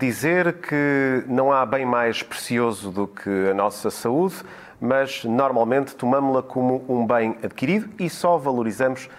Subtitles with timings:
[0.00, 4.36] Dizer que não há bem mais precioso do que a nossa saúde,
[4.80, 9.10] mas normalmente tomamos-la como um bem adquirido e só valorizamos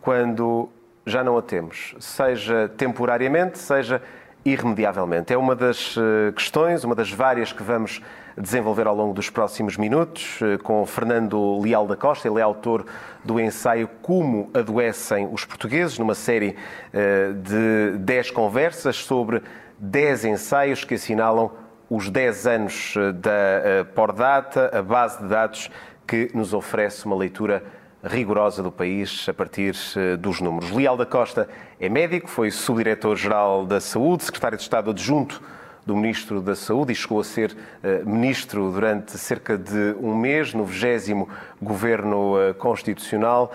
[0.00, 0.70] quando
[1.04, 4.00] já não a temos, seja temporariamente, seja
[4.42, 5.30] irremediavelmente.
[5.30, 8.00] É uma das eh, questões, uma das várias que vamos
[8.34, 12.26] desenvolver ao longo dos próximos minutos eh, com Fernando Leal da Costa.
[12.26, 12.86] Ele é autor
[13.22, 16.56] do ensaio Como Adoecem os Portugueses, numa série
[16.94, 19.42] eh, de 10 conversas sobre
[19.80, 21.50] 10 ensaios que assinalam
[21.88, 25.70] os 10 anos da Pordata, a base de dados
[26.06, 27.64] que nos oferece uma leitura
[28.04, 30.70] rigorosa do país a partir eh, dos números.
[30.70, 35.42] Leal da Costa é médico, foi subdiretor-geral da Saúde, secretário de Estado adjunto
[35.84, 37.56] do Ministro da Saúde e chegou a ser
[38.04, 41.26] ministro durante cerca de um mês no 20
[41.60, 43.50] Governo Constitucional,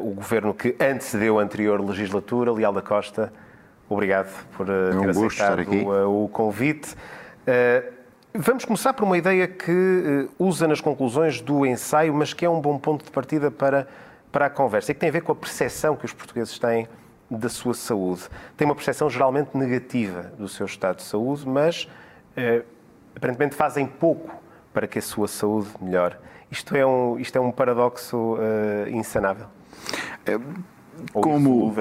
[0.00, 2.52] o governo que antecedeu a anterior legislatura.
[2.52, 3.32] Leal da Costa,
[3.88, 6.94] obrigado por um ter aceitado o, o convite.
[8.36, 12.50] Vamos começar por uma ideia que uh, usa nas conclusões do ensaio, mas que é
[12.50, 13.86] um bom ponto de partida para,
[14.32, 16.88] para a conversa, e que tem a ver com a percepção que os portugueses têm
[17.30, 18.22] da sua saúde.
[18.56, 21.84] Tem uma percepção geralmente negativa do seu estado de saúde, mas
[22.36, 22.64] uh,
[23.14, 24.34] aparentemente fazem pouco
[24.72, 26.16] para que a sua saúde melhore.
[26.50, 29.46] Isto é um, isto é um paradoxo uh, insanável.
[30.26, 30.36] É
[31.12, 31.74] como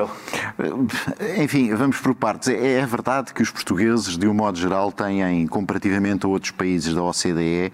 [1.38, 2.50] enfim vamos por partes.
[2.50, 6.94] É, é verdade que os portugueses de um modo geral têm comparativamente a outros países
[6.94, 7.72] da OCDE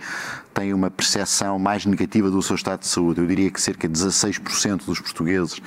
[0.60, 3.22] têm uma percepção mais negativa do seu estado de saúde.
[3.22, 5.62] Eu diria que cerca de 16% dos portugueses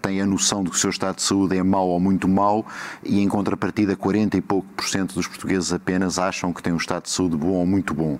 [0.00, 2.66] têm a noção de que o seu estado de saúde é mau ou muito mau
[3.04, 6.78] e, em contrapartida, 40 e pouco por cento dos portugueses apenas acham que têm um
[6.78, 8.18] estado de saúde bom ou muito bom.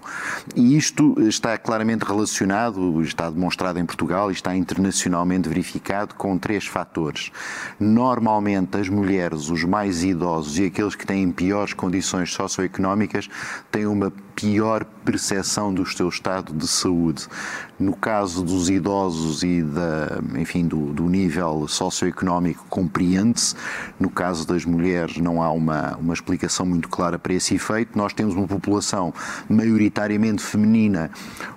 [0.55, 6.67] E isto está claramente relacionado, está demonstrado em Portugal e está internacionalmente verificado com três
[6.67, 7.33] fatores.
[7.81, 13.31] Normalmente, as mulheres, os mais idosos e aqueles que têm piores condições socioeconómicas
[13.71, 17.27] têm uma pior percepção do seu estado de saúde.
[17.79, 23.55] No caso dos idosos e da, enfim, do, do nível socioeconómico, compreende-se.
[24.01, 27.97] No caso das mulheres, não há uma, uma explicação muito clara para esse efeito.
[27.97, 29.15] Nós temos uma população
[29.49, 31.11] maioritariamente feminina,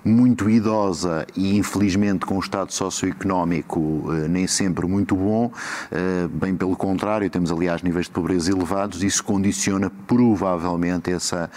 [0.04, 5.50] muito idosa e, infelizmente, com um estado socioeconómico eh, nem sempre muito bom.
[5.90, 9.02] Eh, bem pelo contrário, temos, aliás, níveis de pobreza elevados.
[9.02, 11.50] Isso condiciona provavelmente essa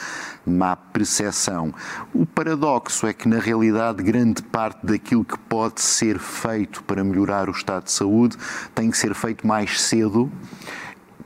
[0.46, 1.74] má percepção.
[2.14, 7.50] O paradoxo é que, na realidade, grande parte daquilo que pode ser feito para melhorar
[7.50, 8.38] o estado de saúde
[8.74, 10.32] tem que ser feito mais cedo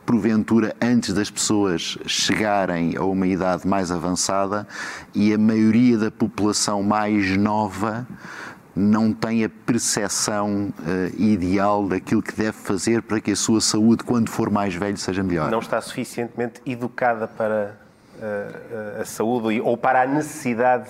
[0.03, 4.67] porventura antes das pessoas chegarem a uma idade mais avançada
[5.13, 8.07] e a maioria da população mais nova
[8.75, 14.03] não tem a percepção uh, ideal daquilo que deve fazer para que a sua saúde,
[14.03, 15.51] quando for mais velho, seja melhor.
[15.51, 17.75] Não está suficientemente educada para
[18.97, 20.89] a, a saúde ou para a necessidade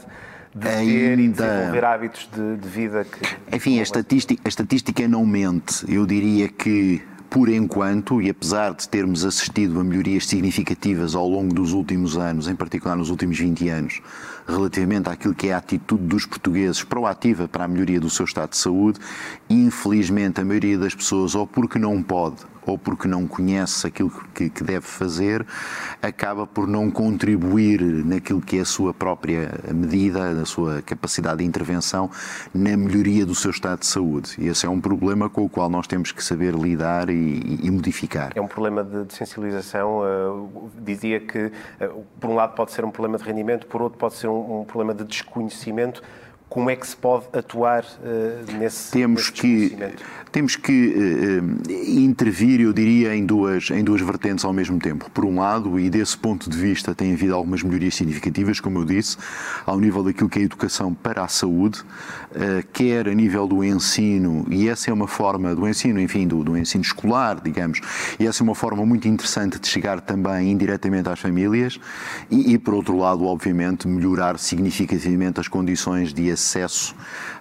[0.54, 1.22] de ter Ainda...
[1.22, 3.56] e desenvolver hábitos de, de vida que.
[3.56, 5.86] Enfim, a estatística, a estatística não mente.
[5.88, 11.54] Eu diria que por enquanto, e apesar de termos assistido a melhorias significativas ao longo
[11.54, 14.02] dos últimos anos, em particular nos últimos 20 anos,
[14.48, 18.50] relativamente àquilo que é a atitude dos portugueses proativa para a melhoria do seu estado
[18.50, 19.00] de saúde,
[19.48, 22.38] infelizmente a maioria das pessoas, ou porque não pode,
[22.70, 25.46] ou porque não conhece aquilo que, que, deve fazer,
[26.02, 31.46] acaba por não contribuir naquilo que é a sua própria medida, na sua capacidade de
[31.46, 32.10] intervenção
[32.54, 34.36] na melhoria do seu estado de saúde.
[34.38, 37.72] E esse é um problema com o qual nós temos que saber lidar e, e
[37.72, 38.32] modificar.
[38.36, 40.00] É um problema de, de sensibilização.
[40.00, 41.52] Uh, dizia que,
[41.82, 44.62] uh, por um lado, pode ser um problema de rendimento, por outro, pode ser um,
[44.62, 46.02] um problema de desconhecimento
[46.50, 49.78] como é que se pode atuar uh, nesse, temos nesse que
[50.32, 55.10] temos que uh, intervir eu diria em duas em duas vertentes ao mesmo tempo.
[55.12, 58.86] Por um lado e desse ponto de vista tem havido algumas melhorias significativas como eu
[58.86, 59.18] disse
[59.66, 63.64] ao nível daquilo que é a educação para a saúde uh, quer a nível do
[63.64, 67.82] ensino e essa é uma forma do ensino enfim do, do ensino escolar digamos
[68.20, 71.80] e essa é uma forma muito interessante de chegar também indiretamente às famílias
[72.30, 76.96] e, e por outro lado obviamente melhorar significativamente as condições de acesso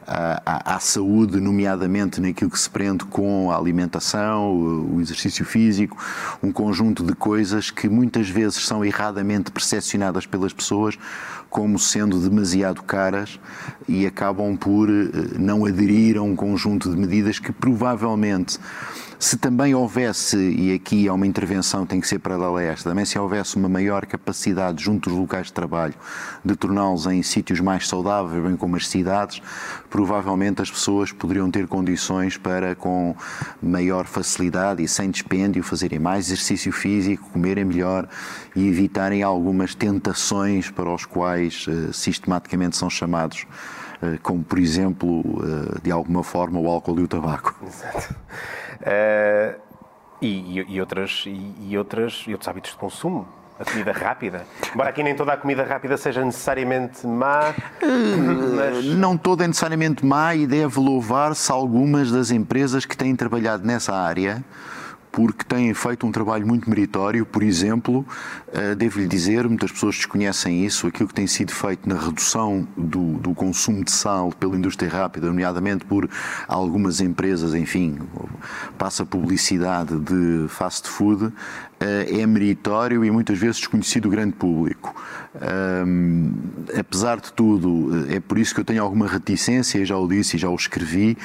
[0.08, 5.96] à, à, saúde, nomeadamente naquilo que se prende com a alimentação, o exercício físico,
[6.42, 10.98] um conjunto de coisas que muitas vezes são erradamente percepcionadas pelas pessoas
[11.50, 13.38] como sendo demasiado caras
[13.86, 18.58] e acabam por eh, não aderir a um conjunto de medidas que provavelmente
[19.18, 23.04] se também houvesse, e aqui há uma intervenção tem que ser paralela a esta, também
[23.04, 25.94] se houvesse uma maior capacidade junto dos locais de trabalho
[26.44, 29.42] de torná-los em sítios mais saudáveis, bem como as cidades,
[29.90, 33.16] provavelmente as pessoas poderiam ter condições para, com
[33.60, 38.08] maior facilidade e sem dispêndio, fazerem mais exercício físico, comerem melhor
[38.54, 43.46] e evitarem algumas tentações para os quais uh, sistematicamente são chamados
[44.02, 47.54] uh, como por exemplo, uh, de alguma forma, o álcool e o tabaco.
[47.66, 48.14] Exato.
[50.20, 53.26] E, e, outras, e, e, outras, e outros hábitos de consumo.
[53.58, 54.46] A comida rápida.
[54.72, 57.52] Embora aqui nem toda a comida rápida seja necessariamente má.
[58.54, 58.84] Mas...
[58.84, 63.92] Não toda é necessariamente má e deve louvar-se algumas das empresas que têm trabalhado nessa
[63.92, 64.44] área
[65.18, 67.26] porque têm feito um trabalho muito meritório.
[67.26, 68.06] Por exemplo,
[68.52, 73.14] eh, devo-lhe dizer, muitas pessoas desconhecem isso, aquilo que tem sido feito na redução do,
[73.14, 76.08] do, consumo de sal pela indústria rápida, nomeadamente por
[76.46, 77.98] algumas empresas, enfim,
[78.78, 81.32] passa publicidade de fast food,
[81.80, 84.94] eh, é meritório e muitas vezes desconhecido do grande público.
[85.34, 86.32] Um,
[86.78, 90.36] apesar de tudo, eh, é por isso que eu tenho alguma reticência, já o disse
[90.36, 91.18] e já o escrevi,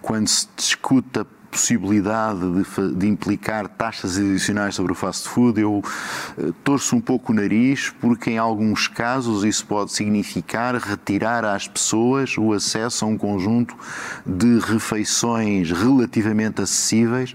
[0.00, 6.52] quando se discuta possibilidade de, de, implicar taxas adicionais sobre o fast food, eu uh,
[6.64, 12.38] torço um pouco o nariz, porque em alguns casos isso pode significar retirar às pessoas
[12.38, 13.76] o acesso a um conjunto
[14.24, 17.34] de refeições relativamente acessíveis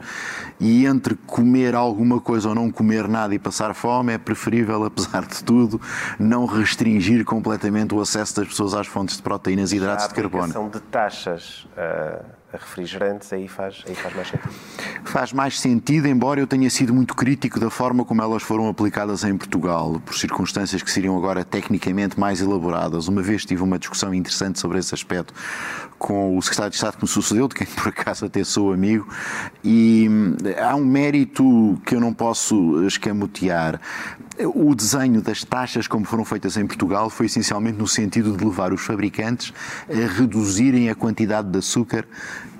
[0.60, 5.26] e entre comer alguma coisa ou não comer nada e passar fome, é preferível, apesar
[5.26, 5.82] de tudo,
[6.18, 10.54] não restringir completamente o acesso das pessoas às fontes de proteínas e hidratos de carbono.
[10.58, 11.68] A de taxas.
[11.76, 14.54] Uh refrigerantes, aí faz, aí faz mais sentido.
[15.04, 19.24] Faz mais sentido, embora eu tenha sido muito crítico da forma como elas foram aplicadas
[19.24, 23.08] em Portugal, por circunstâncias que seriam agora tecnicamente mais elaboradas.
[23.08, 25.34] Uma vez tive uma discussão interessante sobre esse aspecto
[25.98, 29.08] com o secretário de Estado que me sucedeu, de quem por acaso até sou amigo,
[29.64, 33.80] e hum, há um mérito que eu não posso escamotear.
[34.54, 38.74] O desenho das taxas, como foram feitas em Portugal, foi essencialmente no sentido de levar
[38.74, 39.54] os fabricantes
[39.90, 42.06] a reduzirem a quantidade de açúcar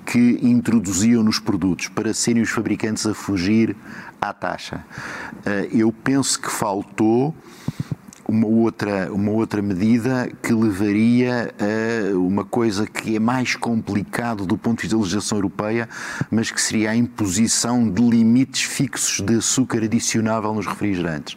[0.04, 3.76] que introduziam nos produtos, para serem os fabricantes a fugir
[4.20, 4.84] à taxa.
[5.44, 7.34] Eh, eu penso que faltou
[8.28, 14.58] uma outra, uma outra medida que levaria a uma coisa que é mais complicado do
[14.58, 15.88] ponto de vista da legislação europeia,
[16.30, 21.36] mas que seria a imposição de limites fixos de açúcar adicionável nos refrigerantes.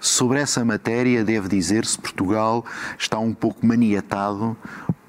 [0.00, 2.64] Sobre essa matéria, deve dizer-se, Portugal
[2.98, 4.56] está um pouco maniatado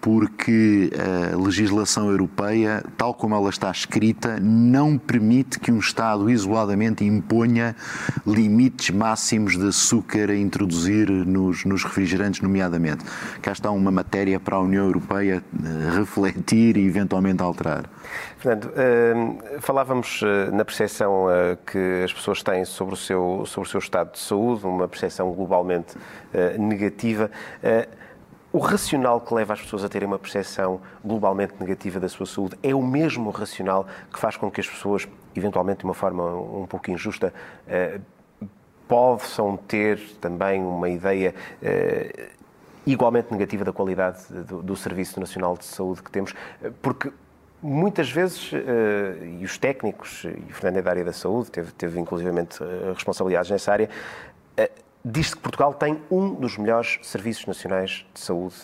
[0.01, 0.89] porque
[1.31, 7.75] a legislação europeia, tal como ela está escrita, não permite que um Estado isoladamente imponha
[8.25, 13.05] limites máximos de açúcar a introduzir nos, nos refrigerantes, nomeadamente.
[13.41, 17.85] Cá está uma matéria para a União Europeia eh, refletir e eventualmente alterar.
[18.39, 21.27] Fernando, eh, falávamos eh, na percepção
[21.65, 25.31] que as pessoas têm sobre o, seu, sobre o seu estado de saúde, uma percepção
[25.31, 25.95] globalmente
[26.57, 27.29] negativa.
[28.53, 32.57] O racional que leva as pessoas a terem uma percepção globalmente negativa da sua saúde
[32.61, 36.67] é o mesmo racional que faz com que as pessoas, eventualmente de uma forma um
[36.67, 37.33] pouco injusta,
[37.65, 38.01] eh,
[38.89, 41.33] possam ter também uma ideia
[41.63, 42.31] eh,
[42.85, 46.33] igualmente negativa da qualidade do, Serviço Nacional de Saúde que temos,
[46.81, 47.09] porque
[47.63, 51.71] muitas vezes, eh, e os técnicos, e o Fernando é da área da saúde, teve,
[51.71, 52.59] teve inclusivamente
[52.93, 53.89] responsabilidades nessa área,
[55.03, 58.55] diz-se que Portugal tem um dos melhores serviços nacionais de saúde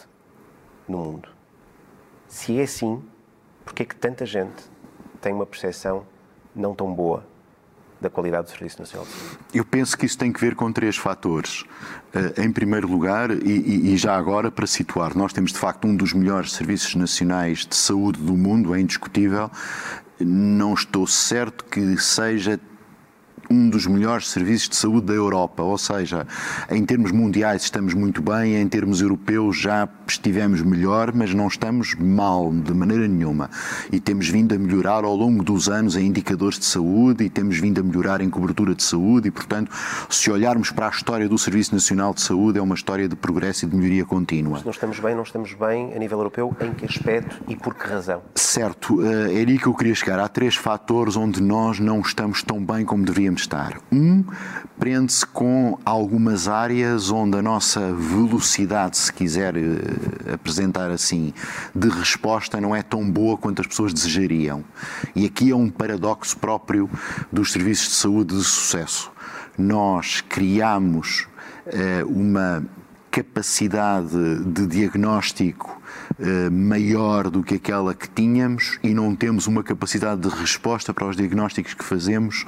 [0.88, 1.30] no mundo.
[2.28, 3.04] Se é assim,
[3.66, 4.64] porquê é que tanta gente
[5.22, 6.06] tem uma percepção
[6.56, 7.26] não tão boa
[8.00, 9.38] da qualidade do Serviço Nacional de Saúde?
[9.54, 11.64] Eu penso que isso tem que ver com três fatores.
[12.14, 15.96] Eh, em primeiro lugar, e, e, já agora para situar, nós temos de facto um
[15.96, 19.50] dos melhores serviços nacionais de saúde do mundo, é indiscutível.
[20.20, 22.60] Não estou certo que seja
[23.50, 26.28] um dos melhores serviços de saúde da Europa, ou seja,
[26.70, 31.96] em termos mundiais estamos muito bem, em termos europeus já estivemos melhor, mas não estamos
[31.96, 33.50] mal de maneira nenhuma.
[33.92, 37.58] E temos vindo a melhorar ao longo dos anos em indicadores de saúde e temos
[37.58, 39.72] vindo a melhorar em cobertura de saúde e, portanto,
[40.10, 43.66] se olharmos para a história do Serviço Nacional de Saúde, é uma história de progresso
[43.66, 44.60] e de melhoria contínua.
[44.60, 47.74] Se não estamos bem, não estamos bem a nível europeu, em que aspecto e por
[47.76, 48.22] que razão?
[48.36, 50.20] Certo, é aí que eu queria chegar.
[50.20, 53.80] Há três fatores onde nós não estamos tão bem como deveríamos estar.
[53.92, 54.24] Um
[54.80, 61.34] prende-se com algumas áreas onde a nossa velocidade, se quiser uh, apresentar assim,
[61.74, 64.64] de resposta não é tão boa quanto as pessoas desejariam.
[65.16, 66.90] E aqui é um paradoxo próprio
[67.32, 69.12] dos serviços de saúde de sucesso.
[69.58, 71.28] Nós criamos
[71.66, 72.64] uh, uma
[73.18, 75.82] capacidade de diagnóstico
[76.20, 81.08] uh, maior do que aquela que tínhamos e não temos uma capacidade de resposta para
[81.08, 82.46] os diagnósticos que fazemos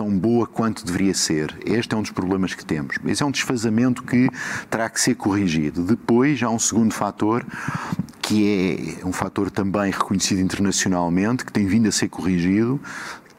[0.00, 1.54] tão boa quanto deveria ser.
[1.62, 2.96] Este é um dos problemas que temos.
[3.04, 4.30] Esse é um desfazamento que
[4.70, 5.84] terá que ser corrigido.
[5.84, 7.44] Depois há um segundo fator
[8.22, 12.80] que é um fator também reconhecido internacionalmente, que tem vindo a ser corrigido,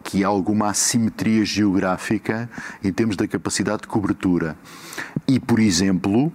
[0.03, 2.47] que há alguma assimetria geográfica
[2.83, 4.55] em termos da capacidade de cobertura.
[5.27, 6.31] E, por exemplo,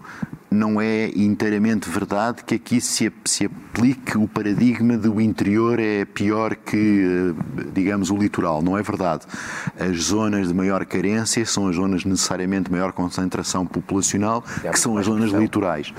[0.50, 6.54] não é inteiramente verdade que aqui se, se aplique o paradigma do interior é pior
[6.54, 8.62] que, eh, digamos, o litoral.
[8.62, 9.26] Não é verdade.
[9.78, 14.96] As zonas de maior carência são as zonas necessariamente de maior concentração populacional, que são
[14.96, 15.92] as zonas litorais.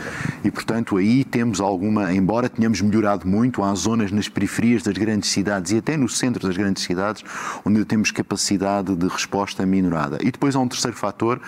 [0.44, 5.30] E, portanto, aí temos alguma, embora tenhamos melhorado muito, há zonas nas periferias das grandes
[5.30, 7.24] cidades e até no centro das grandes cidades
[7.66, 10.18] onde temos capacidade de resposta minorada.
[10.22, 11.40] E depois há um terceiro fator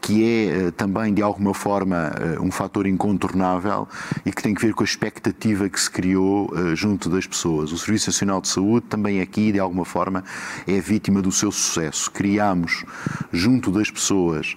[0.00, 3.86] que é eh, também, de alguma forma, eh, um fator incontornável
[4.24, 7.70] e que tem que ver com a expectativa que se criou eh, junto das pessoas.
[7.70, 10.24] O Serviço Nacional de Saúde também aqui, de alguma forma,
[10.66, 12.10] é vítima do seu sucesso.
[12.10, 12.84] Criámos,
[13.32, 14.56] junto das pessoas,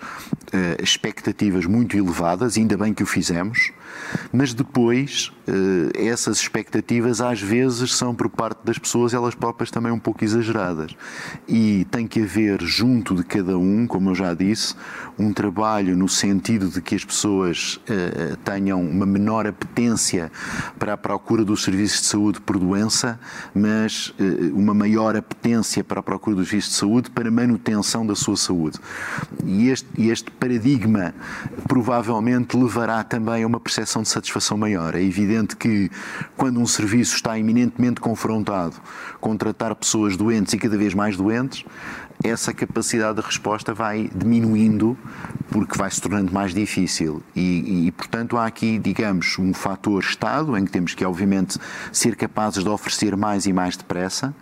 [0.82, 3.72] expectativas muito elevadas, ainda bem que o fizemos,
[4.32, 5.32] mas depois
[5.94, 10.96] essas expectativas às vezes são por parte das pessoas elas próprias também um pouco exageradas
[11.48, 14.76] e tem que haver junto de cada um, como eu já disse,
[15.18, 20.32] um trabalho no sentido de que as pessoas uh, tenham uma menor apetência
[20.80, 23.20] para a procura do serviço de saúde por doença,
[23.54, 28.16] mas uh, uma maior apetência para a procura do serviço de saúde para manutenção da
[28.16, 28.80] sua saúde.
[29.46, 31.14] E este, este paradigma
[31.68, 34.96] provavelmente levará também a uma percepção de satisfação maior.
[34.96, 35.90] É evidente que
[36.36, 38.76] quando um serviço está eminentemente confrontado
[39.20, 41.66] com tratar pessoas doentes e cada vez mais doentes,
[42.24, 44.98] essa capacidade de resposta vai diminuindo
[45.52, 47.22] porque vai se tornando mais difícil.
[47.36, 51.58] E, e, portanto, há aqui, digamos, um fator Estado em que temos que, obviamente,
[51.92, 54.34] ser capazes de oferecer mais e mais depressa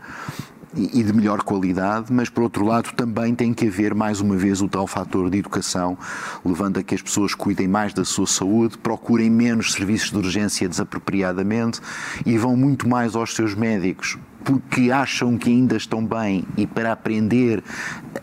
[0.75, 4.61] e de melhor qualidade, mas por outro lado também tem que haver mais uma vez
[4.61, 5.97] o tal fator de educação,
[6.45, 10.69] levando a que as pessoas cuidem mais da sua saúde, procurem menos serviços de urgência
[10.69, 11.81] desapropriadamente
[12.25, 16.91] e vão muito mais aos seus médicos porque acham que ainda estão bem e para
[16.91, 17.63] aprender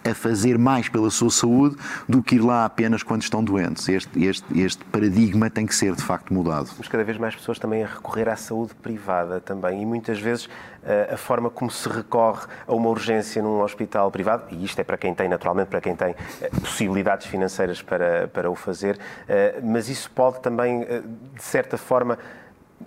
[0.08, 1.76] a fazer mais pela sua saúde
[2.08, 3.88] do que ir lá apenas quando estão doentes.
[3.88, 6.70] Este, este, este paradigma tem que ser de facto mudado.
[6.78, 10.48] Mas cada vez mais pessoas também a recorrer à saúde privada também e muitas vezes
[10.84, 14.84] eh, a forma como se recorre a uma urgência num hospital privado, e isto é
[14.84, 18.98] para quem tem, naturalmente, para quem tem eh, possibilidades financeiras para, para o fazer,
[19.28, 22.18] eh, mas isso pode também, de certa forma,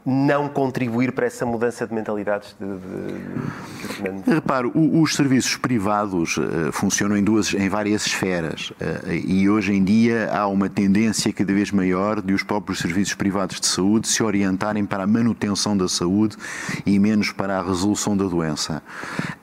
[0.06, 2.66] não contribuir para essa mudança de mentalidades de,
[4.04, 4.34] de, de...
[4.34, 9.84] Reparo, os serviços privados uh, funcionam em, duas, em várias esferas uh, e hoje em
[9.84, 14.24] dia há uma tendência cada vez maior de os próprios serviços privados de saúde se
[14.24, 16.36] orientarem para a manutenção da saúde
[16.86, 18.82] e menos para a resolução da doença.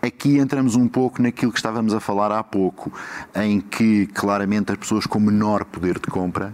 [0.02, 2.92] Aqui entramos um pouco naquilo que estávamos a falar há pouco,
[3.34, 6.52] em que claramente as pessoas com menor poder de compra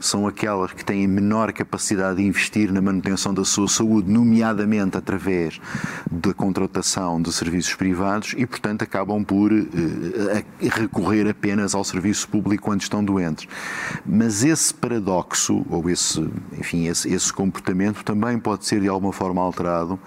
[0.00, 5.60] são aquelas que têm menor capacidade de investir na manutenção da sua saúde, nomeadamente através
[6.10, 9.66] da contratação de serviços privados e, portanto, acabam por uh,
[10.60, 13.46] recorrer apenas ao serviço público quando estão doentes.
[14.04, 16.20] Mas esse paradoxo, ou esse,
[16.58, 19.98] enfim, esse, esse comportamento também pode ser de alguma forma alterado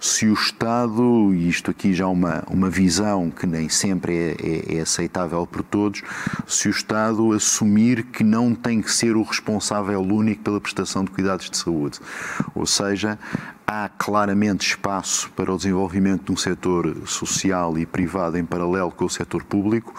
[0.00, 4.36] se o Estado, e isto aqui já é uma, uma visão que nem sempre é,
[4.42, 6.02] é, é aceitável por todos,
[6.46, 11.10] se o Estado assumir que não tem que ser o responsável único pela prestação de
[11.10, 12.00] cuidados de saúde.
[12.54, 13.18] Ou seja,
[13.66, 19.04] há claramente espaço para o desenvolvimento de um setor social e privado em paralelo com
[19.04, 19.94] o setor público,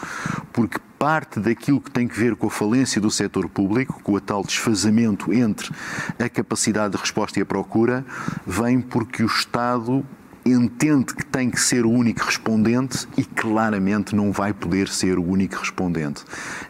[0.52, 4.22] porque parte daquilo que tem que ver com a falência do setor público, com o
[4.22, 5.70] tal desfazamento entre
[6.18, 8.06] a capacidade de resposta e a procura,
[8.46, 10.06] vem porque o Estado
[10.46, 15.24] entende que tem que ser o único respondente e claramente não vai poder ser o
[15.24, 16.24] único respondente.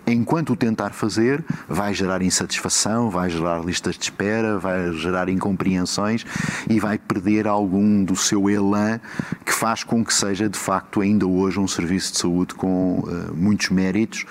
[0.06, 6.26] Enquanto o tentar fazer, vai gerar insatisfação, vai gerar listas de espera, vai gerar incompreensões
[6.70, 9.00] e vai perder algum do seu elan
[9.46, 13.34] que faz com que seja de facto ainda hoje um serviço de saúde com uh,
[13.36, 14.26] muitos méritos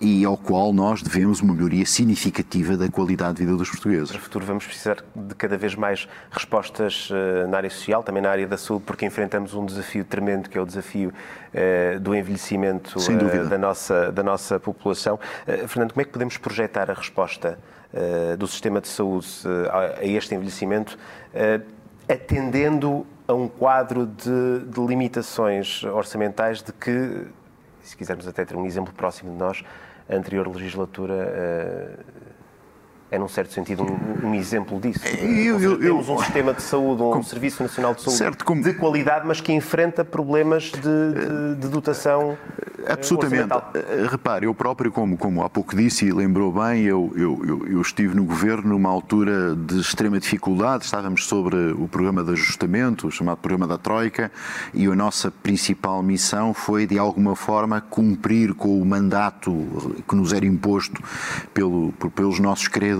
[0.00, 4.10] e ao qual nós devemos uma melhoria significativa da qualidade de vida dos portugueses.
[4.10, 8.22] Para o futuro vamos precisar de cada vez mais respostas eh, na área social, também
[8.22, 11.12] na área da saúde, porque enfrentamos um desafio tremendo que é o desafio
[11.52, 15.18] eh, do envelhecimento eh, da nossa, da nossa população.
[15.66, 17.58] Fernando, como é que podemos projetar a resposta
[18.38, 19.26] do sistema de saúde
[19.72, 20.98] a este envelhecimento,
[22.06, 27.26] atendendo a um quadro de, de limitações orçamentais de que,
[27.82, 29.64] se quisermos até ter um exemplo próximo de nós,
[30.08, 32.27] anterior legislatura uh,
[33.10, 35.00] é, num certo sentido, um, um exemplo disso.
[35.06, 38.62] Eu, eu, temos um sistema de saúde, um como, Serviço Nacional de Saúde certo, como,
[38.62, 42.36] de qualidade, mas que enfrenta problemas de, de, de dotação.
[42.84, 43.50] Eh, absolutamente.
[43.74, 47.80] Eh, repare, eu próprio, como, como há pouco disse e lembrou bem, eu, eu, eu
[47.80, 53.10] estive no governo numa altura de extrema dificuldade, estávamos sobre o programa de ajustamento, o
[53.10, 54.30] chamado programa da Troika,
[54.74, 59.50] e a nossa principal missão foi, de alguma forma, cumprir com o mandato
[60.06, 61.02] que nos era imposto
[61.54, 62.97] pelo, pelos nossos credores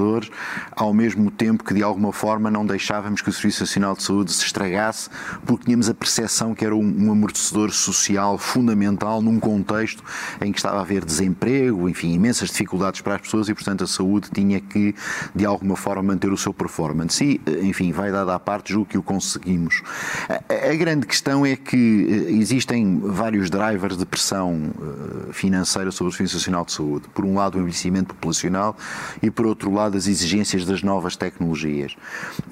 [0.73, 4.33] ao mesmo tempo que de alguma forma não deixávamos que o Serviço Nacional de Saúde
[4.33, 5.09] se estragasse,
[5.47, 10.03] porque tínhamos a percepção que era um, um amortecedor social fundamental num contexto
[10.41, 13.87] em que estava a haver desemprego, enfim, imensas dificuldades para as pessoas e, portanto, a
[13.87, 14.95] saúde tinha que,
[15.35, 17.25] de alguma forma, manter o seu performance.
[17.25, 19.83] E, enfim, vai dada à parte, julgo que o conseguimos.
[20.29, 26.13] A, a grande questão é que eh, existem vários drivers de pressão eh, financeira sobre
[26.13, 27.09] o Serviço Nacional de Saúde.
[27.15, 28.77] Por um lado, o envelhecimento populacional
[29.23, 31.97] e, por outro lado, das exigências das novas tecnologias.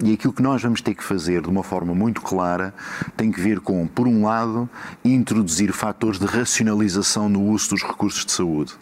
[0.02, 2.74] E aquilo que nós vamos ter que fazer de uma forma muito clara
[3.16, 4.68] tem que ver com, por um lado,
[5.04, 8.72] introduzir fatores de racionalização no uso dos recursos de saúde.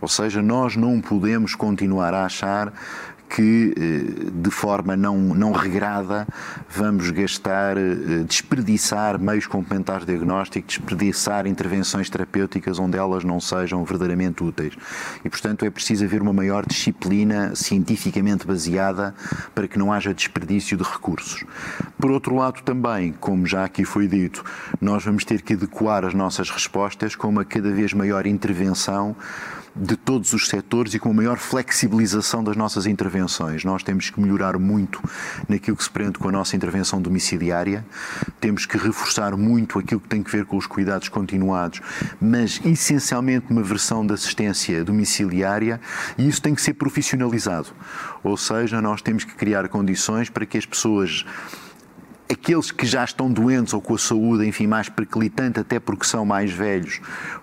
[0.00, 2.72] Ou seja, nós não podemos continuar a achar
[3.30, 6.26] que eh, de forma não, não regrada
[6.68, 13.84] vamos gastar, eh, desperdiçar meios complementares de diagnóstico, desperdiçar intervenções terapêuticas onde elas não sejam
[13.84, 14.74] verdadeiramente úteis.
[15.24, 19.14] E, portanto, é preciso haver uma maior disciplina cientificamente baseada
[19.54, 21.44] para que não haja desperdício de recursos.
[21.98, 24.44] Por outro lado, também, como já aqui foi dito,
[24.80, 29.14] nós vamos ter que adequar as nossas respostas com uma cada vez maior intervenção
[29.74, 33.64] de todos os setores e com a maior flexibilização das nossas intervenções.
[33.64, 35.00] Nós temos que melhorar muito
[35.48, 37.84] naquilo que se prende com a nossa intervenção domiciliária,
[38.40, 41.80] temos que reforçar muito aquilo que tem que ver com os cuidados continuados,
[42.20, 45.80] mas essencialmente uma versão de assistência domiciliária
[46.18, 47.68] e isso tem que ser profissionalizado.
[48.22, 51.24] Ou seja, nós temos que criar condições para que as pessoas
[52.30, 56.24] aqueles que já estão doentes ou com a saúde, enfim, mais periclitante, até porque são
[56.24, 57.00] mais velhos,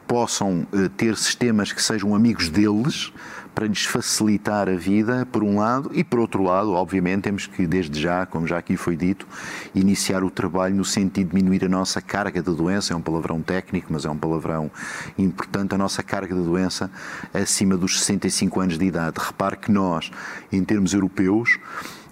[0.07, 3.11] possam uh, ter sistemas que sejam amigos deles
[3.53, 7.65] para lhes facilitar a vida, por um lado, e por outro lado, obviamente, temos que,
[7.65, 9.27] desde já, como já aqui foi dito,
[9.73, 12.93] iniciar o trabalho no sentido de diminuir a nossa carga de doença.
[12.93, 14.69] É um palavrão técnico, mas é um palavrão
[15.17, 15.73] importante.
[15.73, 16.91] A nossa carga de doença
[17.33, 19.17] acima dos 65 anos de idade.
[19.19, 20.11] Repare que nós,
[20.51, 21.57] em termos europeus,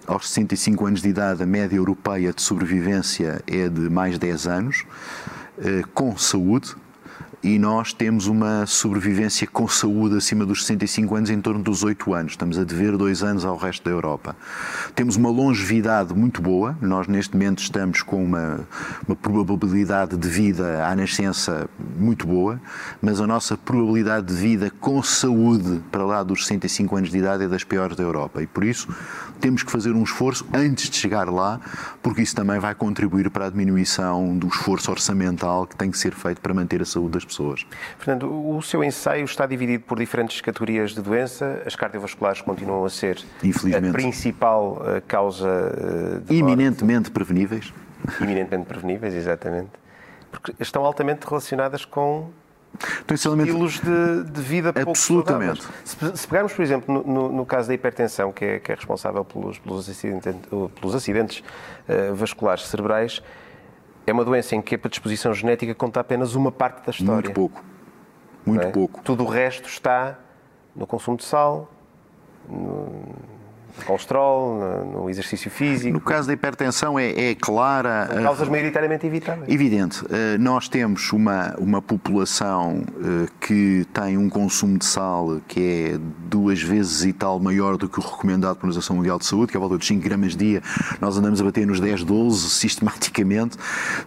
[0.08, 4.86] aos 65 anos de idade, a média europeia de sobrevivência é de mais 10 anos,
[5.58, 6.76] eh, com saúde,
[7.46, 12.12] e nós temos uma sobrevivência com saúde acima dos 65 anos em torno dos 8
[12.12, 12.32] anos.
[12.32, 14.36] Estamos a dever dois anos ao resto da Europa.
[14.96, 16.76] Temos uma longevidade muito boa.
[16.82, 18.62] Nós, neste momento, estamos com uma,
[19.08, 22.60] uma probabilidade de vida à nascença muito boa,
[23.00, 27.44] mas a nossa probabilidade de vida com saúde para lá dos 65 anos de idade
[27.44, 28.42] é das piores da Europa.
[28.42, 28.88] E por isso
[29.40, 31.60] temos que fazer um esforço antes de chegar lá,
[32.02, 36.16] porque isso também vai contribuir para a diminuição do esforço orçamental que tem que ser
[36.16, 37.35] feito para manter a saúde das pessoas.
[37.98, 41.62] Fernando, o seu ensaio está dividido por diferentes categorias de doença.
[41.66, 47.74] As cardiovasculares continuam a ser a principal eh, causa eh, de Iminentemente preveníveis.
[48.20, 49.72] Iminentemente preveníveis, exatamente.
[50.32, 52.30] Porque estão altamente relacionadas com
[53.14, 55.64] estilos de, de vida pouco Absolutamente.
[55.84, 59.24] Se, se, pegarmos, por exemplo, no, no, caso da hipertensão, que é, que é responsável
[59.24, 60.34] pelos, pelos acidentes,
[60.80, 63.22] pelos acidentes uh, vasculares cerebrais,
[64.06, 67.14] é uma doença em que a predisposição genética conta apenas uma parte da história.
[67.14, 67.64] Muito pouco.
[68.46, 68.72] Muito é?
[68.72, 69.02] pouco.
[69.04, 70.20] Tudo o resto está
[70.76, 71.72] no consumo de sal,
[72.48, 72.90] no
[73.84, 75.94] colesterol, no exercício físico.
[75.94, 78.10] No caso da hipertensão é, é clara.
[78.12, 79.50] São causas maioritariamente evitáveis.
[79.50, 80.04] Evidente.
[80.10, 86.00] Eh, nós temos uma, uma população eh, que tem um consumo de sal que é
[86.30, 89.58] duas vezes e tal maior do que o recomendado pela Organização Mundial de Saúde, que
[89.58, 90.62] é a volta de 5 gramas dia.
[91.00, 93.58] Nós andamos a bater nos 10, 12 sistematicamente.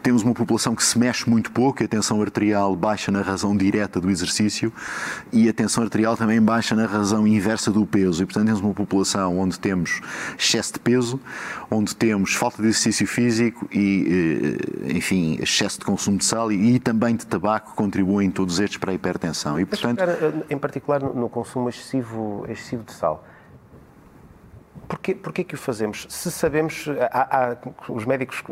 [0.02, 4.00] Temos uma população que se mexe muito pouco, a tensão arterial baixa na razão direta
[4.00, 4.72] do exercício
[5.32, 8.22] e a tensão arterial também baixa na razão inversa do peso.
[8.22, 10.00] E, portanto, temos uma população onde temos
[10.38, 11.20] excesso de peso,
[11.70, 14.56] onde temos falta de exercício físico e,
[14.88, 18.78] eh, enfim, excesso de consumo de sal e, e também de tabaco contribuem todos estes
[18.78, 19.58] para a hipertensão.
[19.58, 20.00] E, portanto...
[20.00, 23.24] Eh, em particular no consumo excessivo, excessivo de sal.
[24.88, 26.06] Porquê, porquê que o fazemos?
[26.08, 27.56] Se sabemos, há, há
[27.92, 28.42] os médicos,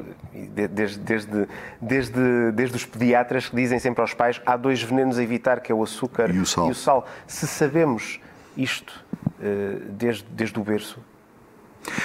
[0.51, 1.49] desde, desde,
[1.81, 5.73] desde, desde os pediatras que dizem sempre aos pais, há dois venenos a evitar, que
[5.73, 6.69] é o açúcar e o sal.
[6.69, 7.07] E o sal.
[7.27, 8.21] Se sabemos
[8.55, 9.06] isto
[9.91, 10.99] desde, desde o berço?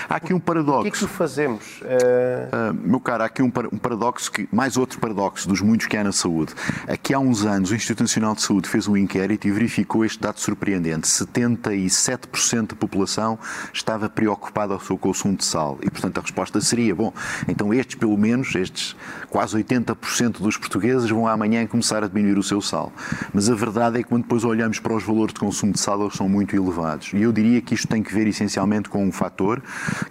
[0.10, 0.80] Há aqui um paradoxo.
[0.80, 1.82] O que é que fazemos?
[1.82, 2.72] Uh...
[2.72, 5.98] Uh, meu caro, há aqui um, um, paradoxo, que, mais outro paradoxo dos muitos que
[5.98, 6.54] há na saúde.
[6.88, 10.20] Aqui há uns anos o Instituto Nacional de Saúde fez um inquérito e verificou este
[10.20, 11.08] dado surpreendente.
[11.08, 13.38] 77% da população
[13.74, 15.78] estava preocupada ao seu consumo de sal.
[15.82, 17.13] E, portanto, a resposta seria, bom,
[17.48, 18.96] então estes, pelo menos, estes
[19.30, 22.91] quase 80% dos portugueses vão amanhã começar a diminuir o seu sal.
[23.34, 26.02] Mas a verdade é que quando depois olhamos para os valores de consumo de sal,
[26.02, 27.12] eles são muito elevados.
[27.13, 29.62] E eu diria que isto tem que ver essencialmente com um fator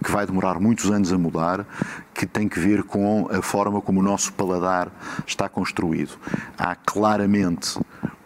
[0.03, 1.65] que vai demorar muitos anos a mudar,
[2.13, 4.91] que tem que ver com a forma como o nosso paladar
[5.25, 6.17] está construído.
[6.57, 7.79] Há claramente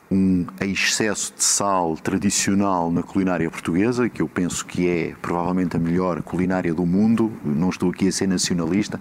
[0.09, 5.79] um excesso de sal tradicional na culinária portuguesa, que eu penso que é provavelmente a
[5.79, 7.31] melhor culinária do mundo.
[7.43, 8.99] Não estou aqui a ser nacionalista,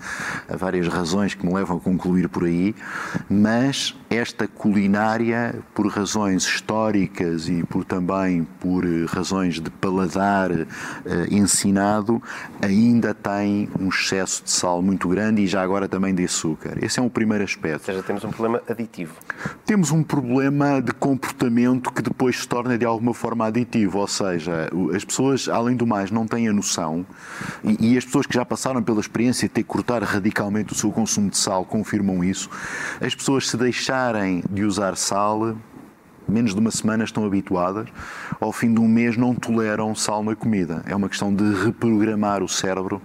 [0.48, 2.74] há várias razões que me levam a concluir por aí,
[3.28, 10.66] mas esta culinária, por razões históricas e por também por razões de paladar eh,
[11.30, 12.22] ensinado,
[12.62, 16.82] ainda tem um excesso de sal muito grande e já agora também de açúcar.
[16.82, 17.88] Esse é um primeiro aspecto.
[17.88, 19.14] Ou seja, temos um problema aditivo.
[19.66, 24.70] Temos um problema de comportamento que depois se torna de alguma forma aditivo, ou seja,
[24.94, 27.06] as pessoas, além do mais, não têm a noção,
[27.62, 30.76] e, e as pessoas que já passaram pela experiência de ter que cortar radicalmente o
[30.76, 32.48] seu consumo de sal confirmam isso,
[33.00, 35.56] as pessoas se deixarem de usar sal,
[36.28, 37.88] menos de uma semana estão habituadas,
[38.40, 40.82] ao fim de um mês não toleram sal na comida.
[40.86, 43.00] É uma questão de reprogramar o cérebro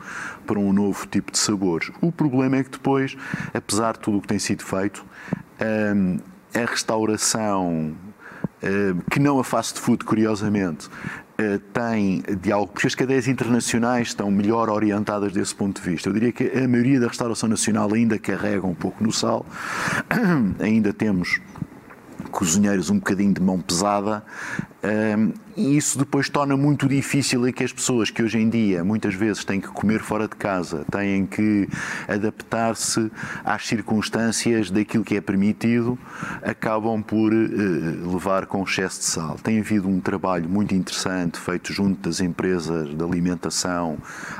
[0.45, 1.91] para um novo tipo de sabores.
[2.01, 3.17] O problema é que depois,
[3.53, 5.05] apesar de tudo o que tem sido feito,
[5.95, 6.17] hum,
[6.53, 7.95] a restauração,
[8.61, 10.89] eh, que não a fast food, curiosamente,
[11.37, 16.09] eh, tem de algo, porque as cadeias internacionais estão melhor orientadas desse ponto de vista.
[16.09, 19.45] Eu diria que a maioria da restauração nacional ainda carrega um pouco no sal,
[20.59, 21.39] ainda temos
[22.31, 24.23] cozinheiros um bocadinho de mão pesada,
[24.81, 29.13] um, e isso depois torna muito difícil que as pessoas que hoje em dia muitas
[29.13, 31.67] vezes têm que comer fora de casa, têm que
[32.07, 33.11] adaptar-se
[33.43, 35.99] às circunstâncias daquilo que é permitido,
[36.41, 39.35] acabam por uh, levar com excesso de sal.
[39.43, 43.97] Tem havido um trabalho muito interessante feito junto das empresas de alimentação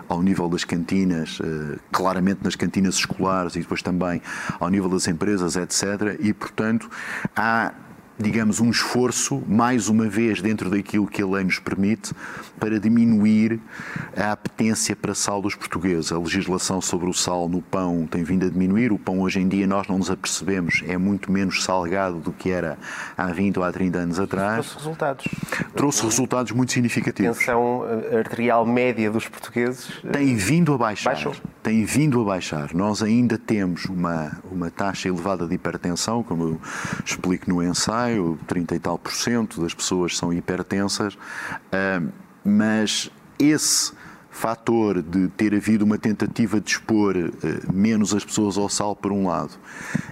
[0.08, 4.22] ao nível das cantinas, uh, claramente nas cantinas escolares e depois também
[4.58, 6.18] ao nível das empresas, etc.
[6.22, 6.90] E, portanto,
[7.36, 7.74] há
[8.20, 12.14] digamos, um esforço, mais uma vez, dentro daquilo que a lei nos permite,
[12.60, 13.60] para diminuir
[14.20, 16.12] a apetência para sal dos portugueses.
[16.12, 18.92] A legislação sobre o sal no pão tem vindo a diminuir.
[18.92, 22.52] O pão, hoje em dia, nós não nos apercebemos, é muito menos salgado do que
[22.52, 22.78] era
[23.18, 24.68] há 20 ou há 30 anos atrás.
[24.68, 25.26] Trouxe resultados.
[25.76, 27.38] Trouxe resultados muito significativos.
[27.38, 27.84] A tensão
[28.16, 31.14] arterial média dos portugueses tem vindo a baixar.
[31.14, 31.36] Baixou.
[31.64, 32.74] Tem vindo a baixar.
[32.74, 36.62] Nós ainda temos uma, uma taxa elevada de hipertensão, como eu
[37.06, 41.18] explico no ensaio meio, 30 e tal por cento das pessoas são hipertensas,
[42.44, 43.94] mas esse
[44.32, 47.32] fator de ter havido uma tentativa de expor uh,
[47.74, 49.52] menos as pessoas ao sal, por um lado,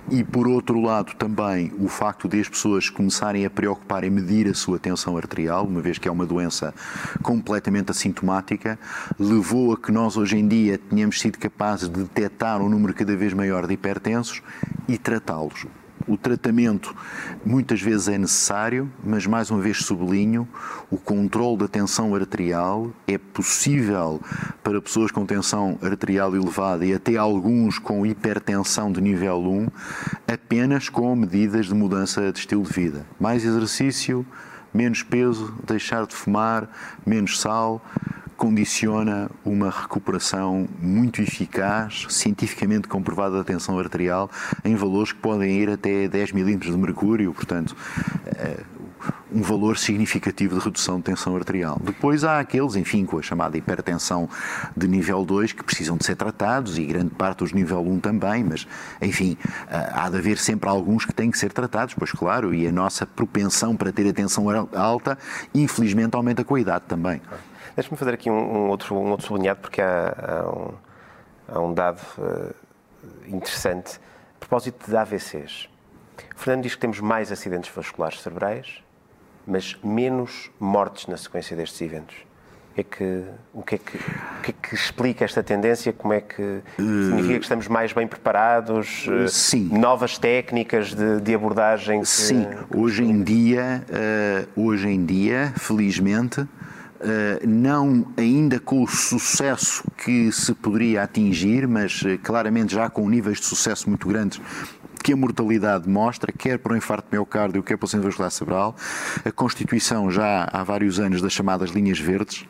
[0.09, 4.47] e por outro lado também o facto de as pessoas começarem a preocupar em medir
[4.47, 6.73] a sua tensão arterial, uma vez que é uma doença
[7.21, 8.77] completamente assintomática,
[9.19, 13.15] levou a que nós hoje em dia tenhamos sido capazes de detectar um número cada
[13.15, 14.41] vez maior de hipertensos
[14.87, 15.65] e tratá-los.
[16.05, 16.95] O tratamento
[17.45, 20.47] muitas vezes é necessário, mas mais uma vez sublinho,
[20.89, 24.21] o controle da tensão arterial é possível
[24.63, 29.67] para pessoas com tensão arterial elevada e até alguns com hipertensão de nível 1,
[30.27, 33.05] apenas com medidas de mudança de estilo de vida.
[33.19, 34.25] Mais exercício,
[34.73, 36.69] menos peso, deixar de fumar,
[37.05, 37.81] menos sal,
[38.37, 44.29] condiciona uma recuperação muito eficaz, cientificamente comprovada da tensão arterial,
[44.63, 47.75] em valores que podem ir até 10 milímetros de mercúrio, portanto,
[48.27, 48.63] eh,
[49.31, 51.79] um valor significativo de redução de tensão arterial.
[51.83, 54.29] Depois há aqueles, enfim, com a chamada hipertensão
[54.75, 58.43] de nível 2, que precisam de ser tratados, e grande parte dos nível 1 também,
[58.43, 58.67] mas,
[59.01, 59.37] enfim,
[59.69, 62.71] eh, há de haver sempre alguns que têm que ser tratados, pois claro, e a
[62.71, 65.17] nossa propensão para ter a tensão alta,
[65.53, 67.19] infelizmente, aumenta com a idade também.
[67.77, 70.73] Deixa-me fazer aqui um, um, outro, um outro sublinhado, porque há, há, um,
[71.47, 72.55] há um, dado uh,
[73.27, 73.99] interessante.
[74.35, 75.69] A propósito de AVCs,
[76.35, 78.83] o Fernando diz que temos mais acidentes vasculares cerebrais,
[79.45, 82.15] mas menos mortes na sequência destes eventos.
[82.75, 85.93] É que, o, que é que, o que é que explica esta tendência?
[85.93, 89.07] Como é que significa que estamos mais bem preparados?
[89.07, 89.69] Eh, sim.
[89.71, 92.01] Novas técnicas de, de abordagem?
[92.01, 92.07] Que...
[92.07, 92.47] Sim.
[92.75, 93.83] Hoje em dia,
[94.55, 96.56] uh, hoje em dia, felizmente, eh,
[97.47, 103.39] não ainda com o sucesso que se poderia atingir, mas eh, claramente já com níveis
[103.39, 104.41] de sucesso muito grandes
[105.03, 108.75] que a mortalidade mostra, quer para o infarto miocárdio, quer para o centro vascular cerebral,
[109.23, 112.45] a constituição já há vários anos das chamadas linhas verdes,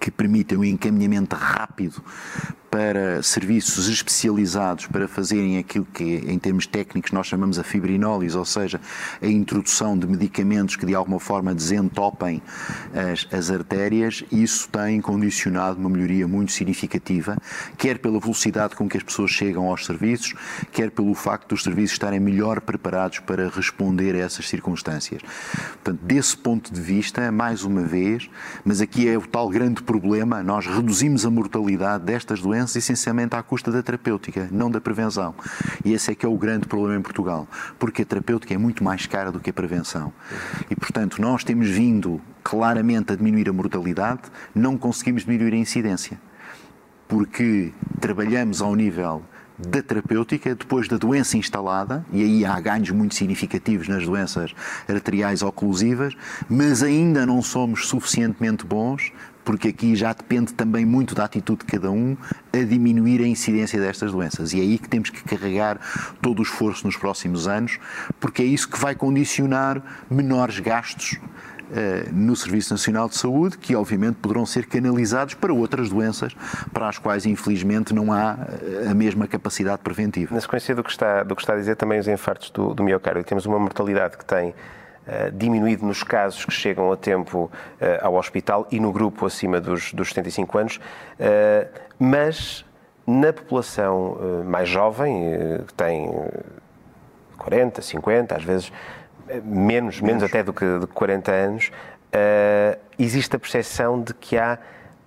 [0.00, 2.02] que permitem o encaminhamento rápido
[2.72, 8.46] para serviços especializados para fazerem aquilo que, em termos técnicos, nós chamamos a fibrinólise, ou
[8.46, 8.80] seja,
[9.20, 12.40] a introdução de medicamentos que de alguma forma desentopem
[12.94, 17.36] as, as artérias, isso tem condicionado uma melhoria muito significativa,
[17.76, 20.32] quer pela velocidade com que as pessoas chegam aos serviços,
[20.72, 25.20] quer pelo facto dos serviços estarem melhor preparados para responder a essas circunstâncias.
[25.72, 28.30] Portanto, desse ponto de vista, mais uma vez,
[28.64, 33.34] mas aqui é o tal grande problema, nós reduzimos a mortalidade destas doenças doenças essencialmente
[33.34, 35.34] à custa da terapêutica, não da prevenção.
[35.84, 37.46] E esse é que é o grande problema em Portugal,
[37.78, 40.12] porque a terapêutica é muito mais cara do que a prevenção.
[40.70, 44.22] E, portanto, nós temos vindo claramente a diminuir a mortalidade,
[44.54, 46.20] não conseguimos diminuir a incidência,
[47.08, 49.22] porque trabalhamos ao nível
[49.58, 54.52] da terapêutica, depois da doença instalada, e aí há ganhos muito significativos nas doenças
[54.88, 56.14] arteriais oclusivas,
[56.48, 59.12] mas ainda não somos suficientemente bons
[59.44, 62.16] porque aqui já depende também muito da atitude de cada um
[62.52, 64.52] a diminuir a incidência destas doenças.
[64.52, 65.80] E é aí que temos que carregar
[66.20, 67.78] todo o esforço nos próximos anos,
[68.20, 71.18] porque é isso que vai condicionar menores gastos
[71.72, 76.34] uh, no Serviço Nacional de Saúde, que obviamente poderão ser canalizados para outras doenças
[76.72, 80.34] para as quais infelizmente não há uh, a mesma capacidade preventiva.
[80.34, 82.82] Na sequência do que está, do que está a dizer, também os infartos do, do
[82.84, 83.24] miocárdio.
[83.24, 84.54] Temos uma mortalidade que tem
[85.32, 89.92] diminuído nos casos que chegam a tempo uh, ao hospital e no grupo acima dos,
[89.92, 92.64] dos 75 anos, uh, mas
[93.04, 95.24] na população mais jovem,
[95.66, 96.08] que tem
[97.36, 98.72] 40, 50, às vezes
[99.26, 101.72] menos, menos, menos até do que, de 40 anos,
[102.96, 104.56] existe a percepção de que há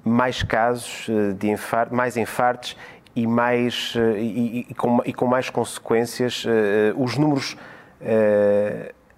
[0.04, 2.76] mais casos de infarto, mais infartos
[3.16, 6.46] e, mais, e, e, com, e com mais consequências.
[6.98, 7.56] os números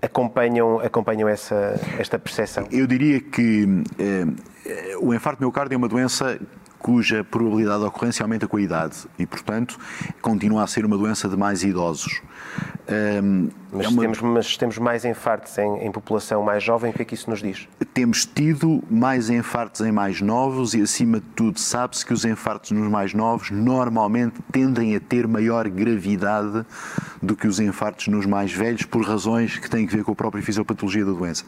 [0.01, 2.67] acompanham, acompanham essa, esta percepção?
[2.71, 3.67] Eu diria que
[3.99, 6.39] eh, o infarto miocárdio é uma doença
[6.79, 9.77] cuja probabilidade de ocorrência aumenta com a idade e, portanto,
[10.21, 12.21] continua a ser uma doença de mais idosos.
[13.23, 14.01] Um, mas, é uma...
[14.01, 17.29] temos, mas, temos, mais infartos em, em, população mais jovem, o que é que isso
[17.29, 17.67] nos diz?
[17.93, 22.71] Temos tido mais infartos em mais novos e, acima de tudo, sabe-se que os infartos
[22.71, 26.65] nos mais novos normalmente tendem a ter maior gravidade
[27.21, 30.15] do que os infartos nos mais velhos, por razões que têm a ver com a
[30.15, 31.43] própria fisiopatologia da doença.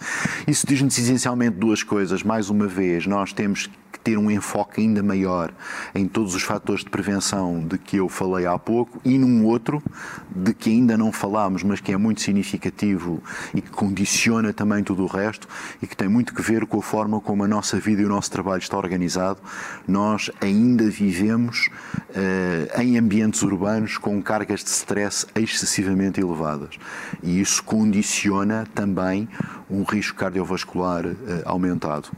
[0.48, 2.24] Isso diz-nos essencialmente duas coisas.
[2.24, 5.52] Mais uma vez, nós temos que ter um enfoque ainda maior
[5.94, 9.82] em todos os fatores de prevenção de que eu falei há pouco e num outro
[10.30, 13.22] de que ainda não falámos, mas que é muito significativo
[13.54, 15.48] e que condiciona também tudo o resto
[15.82, 18.10] e que tem muito que ver com a forma como a nossa vida e o
[18.10, 19.40] nosso trabalho está organizado.
[19.88, 21.70] Nós ainda vivemos
[22.10, 26.76] uh, em ambientes urbanos com cargas de stress excessivamente elevadas
[27.22, 29.28] e isso condiciona também
[29.70, 32.10] um risco cardiovascular uh, aumentado.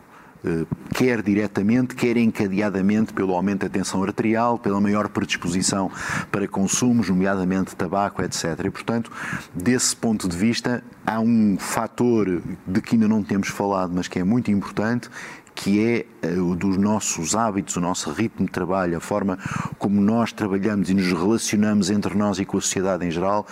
[0.43, 5.91] Eh, quer diretamente, quer encadeadamente pelo aumento da tensão arterial, pela maior predisposição
[6.31, 8.65] para consumos, nomeadamente tabaco, etc.
[8.65, 9.11] E, portanto,
[9.53, 14.17] desse ponto de vista, há um fator de que ainda não temos falado, mas que
[14.17, 15.09] é muito importante,
[15.53, 19.37] que é eh, o dos nossos hábitos, o nosso ritmo de trabalho, a forma
[19.77, 23.45] como nós trabalhamos e nos relacionamos entre nós e com a sociedade em geral,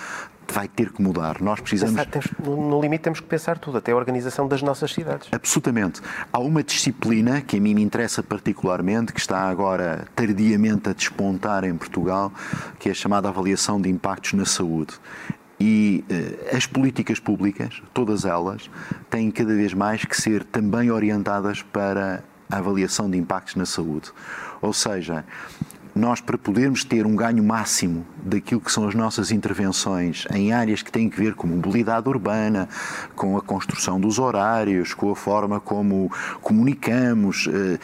[0.54, 1.42] vai ter que mudar.
[1.42, 1.96] Nós precisamos.
[1.96, 5.30] Pensar, temos, no limite, temos que pensar tudo, até a organização das nossas cidades.
[5.32, 6.02] Absolutamente.
[6.32, 11.64] Há uma disciplina que a mim me interessa particularmente, que está agora tardiamente a despontar
[11.64, 12.32] em Portugal,
[12.80, 14.94] que é a chamada avaliação de impactos na saúde.
[15.60, 18.70] E uh, as políticas públicas, todas elas,
[19.10, 24.12] têm cada vez mais que ser também orientadas para a avaliação de impactos na saúde.
[24.62, 25.26] Ou seja,
[26.00, 30.82] nós, para podermos ter um ganho máximo daquilo que são as nossas intervenções em áreas
[30.82, 32.68] que têm que ver com mobilidade urbana,
[33.16, 37.80] com a construção dos horários, com a forma como comunicamos, eh,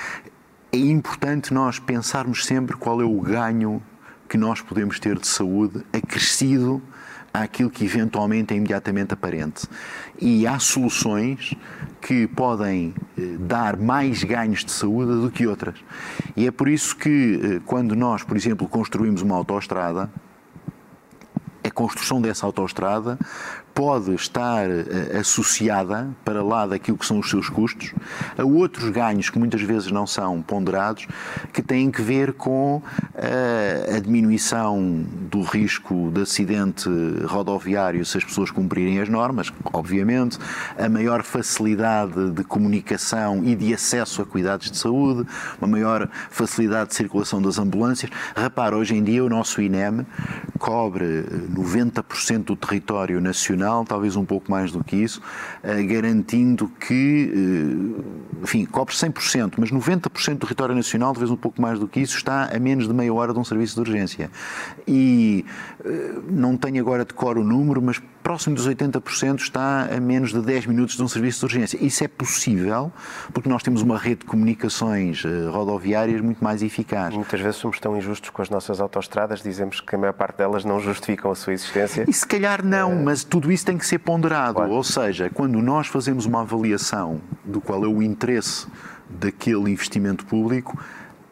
[0.72, 3.82] é importante nós pensarmos sempre qual é o ganho
[4.28, 6.82] que nós podemos ter de saúde acrescido
[7.34, 9.68] àquilo que eventualmente é imediatamente aparente.
[10.20, 11.54] E há soluções
[12.02, 15.76] que podem eh, dar mais ganhos de saúde do que outras.
[16.36, 20.10] E é por isso que, eh, quando nós, por exemplo, construímos uma autoestrada,
[21.64, 23.18] a construção dessa autoestrada
[23.76, 27.94] pode estar uh, associada, para lá daquilo que são os seus custos,
[28.38, 31.06] a outros ganhos que muitas vezes não são ponderados,
[31.52, 36.90] que têm que ver com uh, a diminuição do risco de acidente
[37.26, 40.40] rodoviário se as pessoas cumprirem as normas, obviamente,
[40.80, 45.28] a maior facilidade de comunicação e de acesso a cuidados de saúde,
[45.60, 48.10] uma maior facilidade de circulação das ambulâncias.
[48.36, 50.06] Repara, hoje em dia o nosso INEM
[50.58, 55.22] cobre 90% do território nacional, talvez um pouco mais do que isso,
[55.88, 57.32] garantindo que,
[58.44, 62.18] enfim, cobre 100%, mas 90% do território nacional, talvez um pouco mais do que isso,
[62.18, 64.30] está a menos de meia hora de um serviço de urgência.
[64.88, 65.46] E
[66.30, 70.42] não tenho agora de cor o número, mas próximo dos 80% está a menos de
[70.42, 71.78] 10 minutos de um serviço de urgência.
[71.80, 72.92] Isso é possível
[73.32, 77.14] porque nós temos uma rede de comunicações eh, rodoviárias muito mais eficaz.
[77.14, 80.66] Muitas vezes somos tão injustos com as nossas autoestradas, dizemos que a maior parte delas
[80.66, 82.04] não justificam a sua existência.
[82.08, 82.96] E se calhar não, é...
[82.96, 84.56] mas tudo isso tem que ser ponderado.
[84.56, 84.72] Claro.
[84.72, 88.68] Ou seja, quando nós fazemos uma avaliação do qual é o interesse
[89.10, 90.78] daquele investimento público,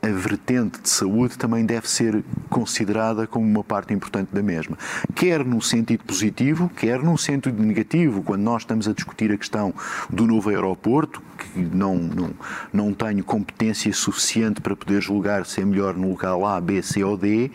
[0.04, 4.78] a vertente de saúde também deve ser considerada como uma parte importante da mesma.
[5.16, 9.74] Quer no sentido positivo, quer no sentido negativo, quando nós estamos a discutir a questão
[10.10, 12.32] do novo aeroporto, que não, não,
[12.74, 17.02] não tenho competência suficiente para poder julgar se é melhor no local A, B, C
[17.02, 17.50] ou D,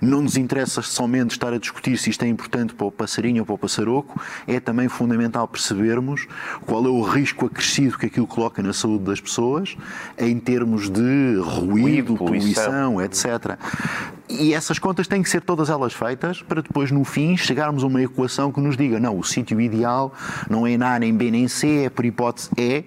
[0.00, 3.46] não nos interessa somente estar a discutir se isto é importante para o passarinho ou
[3.46, 6.26] para o passaroco, é também fundamental percebermos
[6.66, 9.76] qual é o risco acrescido que aquilo coloca na saúde das pessoas
[10.18, 13.58] em termos de ruído ruído, poluição, etc.
[14.38, 17.86] E essas contas têm que ser todas elas feitas para depois, no fim, chegarmos a
[17.86, 20.12] uma equação que nos diga: não, o sítio ideal
[20.50, 22.84] não é na A, nem B, nem C, é por hipótese E,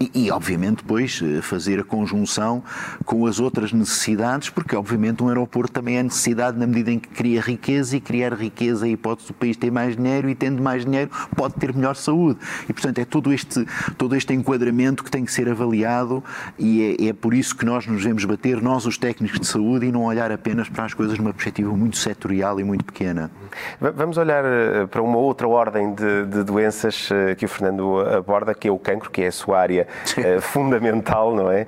[0.00, 2.64] e, e, obviamente, depois eh, fazer a conjunção
[3.04, 7.08] com as outras necessidades, porque, obviamente, um aeroporto também é necessidade na medida em que
[7.08, 10.84] cria riqueza e criar riqueza, a hipótese do país ter mais dinheiro e, tendo mais
[10.84, 12.40] dinheiro, pode ter melhor saúde.
[12.68, 13.64] E, portanto, é todo este,
[13.96, 16.24] todo este enquadramento que tem que ser avaliado
[16.58, 19.86] e é, é por isso que nós nos vemos bater, nós, os técnicos de saúde,
[19.86, 23.30] e não olhar apenas para as coisas numa perspectiva muito setorial e muito pequena.
[23.78, 28.54] Vamos olhar eh, para uma outra ordem de, de doenças eh, que o Fernando aborda,
[28.54, 31.66] que é o cancro, que é a sua área uh, fundamental, não é?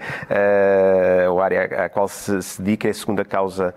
[1.27, 3.75] A área à qual se, se dedica é a segunda causa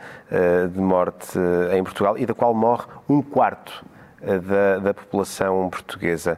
[0.72, 1.38] de morte
[1.74, 3.86] em Portugal e da qual morre um quarto
[4.22, 6.38] da, da população portuguesa.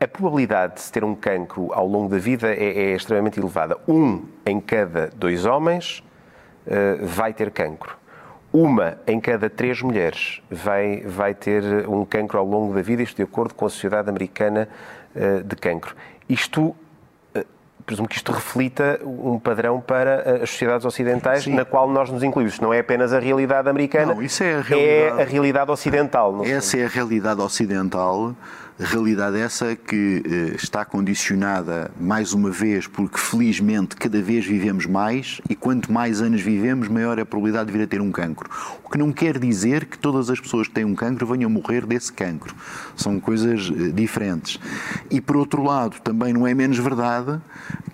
[0.00, 3.76] A probabilidade de se ter um cancro ao longo da vida é, é extremamente elevada.
[3.86, 6.02] Um em cada dois homens
[7.00, 7.96] vai ter cancro.
[8.52, 13.16] Uma em cada três mulheres vai, vai ter um cancro ao longo da vida, isto
[13.16, 14.68] de acordo com a Sociedade Americana
[15.16, 15.96] uh, de Cancro.
[16.28, 16.76] Isto
[17.82, 21.54] presumo que isto reflita um padrão para as sociedades ocidentais Sim.
[21.54, 22.60] na qual nós nos incluímos.
[22.60, 26.44] Não é apenas a realidade americana, não, isso é, a realidade, é a realidade ocidental.
[26.44, 28.34] Essa é a realidade ocidental
[28.78, 35.40] realidade essa que eh, está condicionada, mais uma vez, porque felizmente cada vez vivemos mais
[35.48, 38.48] e quanto mais anos vivemos, maior é a probabilidade de vir a ter um cancro.
[38.82, 41.86] O que não quer dizer que todas as pessoas que têm um cancro venham morrer
[41.86, 42.54] desse cancro.
[42.96, 44.58] São coisas eh, diferentes.
[45.10, 47.40] E por outro lado, também não é menos verdade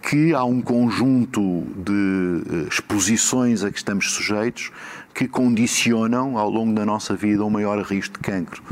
[0.01, 4.71] que há um conjunto de eh, exposições a que estamos sujeitos
[5.13, 8.63] que condicionam ao longo da nossa vida um maior risco de cancro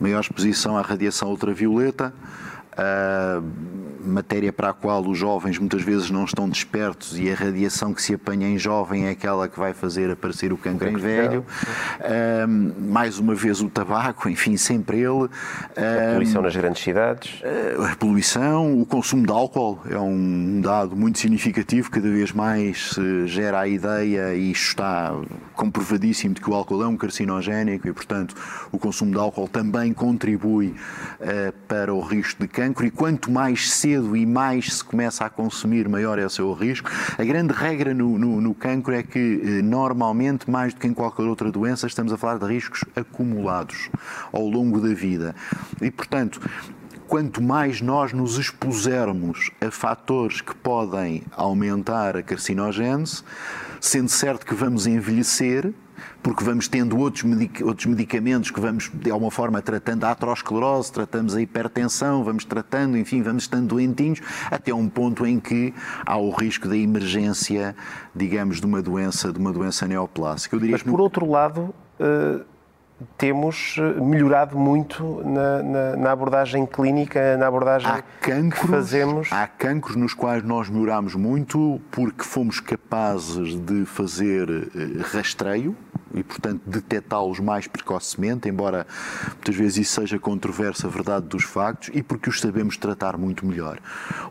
[0.00, 2.12] maior exposição à radiação ultravioleta,
[4.08, 8.02] matéria para a qual os jovens muitas vezes não estão despertos e a radiação que
[8.02, 11.44] se apanha em jovem é aquela que vai fazer aparecer o cancro em velho.
[12.00, 15.08] Uh, mais uma vez o tabaco, enfim, sempre ele.
[15.10, 15.28] Uh,
[15.76, 17.42] a poluição nas grandes cidades.
[17.92, 23.26] A poluição, o consumo de álcool é um dado muito significativo, cada vez mais se
[23.26, 25.14] gera a ideia e está
[25.54, 28.34] comprovadíssimo de que o álcool é um carcinogénico e, portanto,
[28.70, 33.70] o consumo de álcool também contribui uh, para o risco de cancro e quanto mais
[33.72, 36.90] cedo e mais se começa a consumir, maior é o seu risco.
[37.16, 40.94] A grande regra no, no, no cancro é que, uh, normalmente, mais do que em
[40.94, 43.90] qualquer outra doença, estamos a falar de riscos acumulados
[44.32, 45.34] ao longo da vida.
[45.80, 46.40] E, portanto,
[47.08, 53.22] quanto mais nós nos expusermos a fatores que podem aumentar a carcinogênese,
[53.80, 55.72] sendo certo que vamos envelhecer,
[56.22, 60.92] porque vamos tendo outros, medic outros medicamentos que vamos, de alguma forma, tratando a aterosclerose,
[60.92, 66.16] tratamos a hipertensão, vamos tratando, enfim, vamos estando doentinhos, até um ponto em que há
[66.16, 67.74] o risco da emergência,
[68.14, 70.56] digamos, de uma doença, de uma doença neoplásica.
[70.60, 71.02] Mas, por no...
[71.02, 72.44] outro lado, uh,
[73.16, 79.28] temos eh, melhorado muito na, na, na, abordagem clínica, na abordagem há cancros, que fazemos.
[79.32, 85.76] Há cancros nos quais nós melhoramos muito porque fomos capazes de fazer eh, rastreio,
[86.14, 88.86] e, portanto, detectá-los mais precocemente, embora
[89.26, 93.46] muitas vezes isso seja controverso a verdade dos factos, e porque os sabemos tratar muito
[93.46, 93.78] melhor.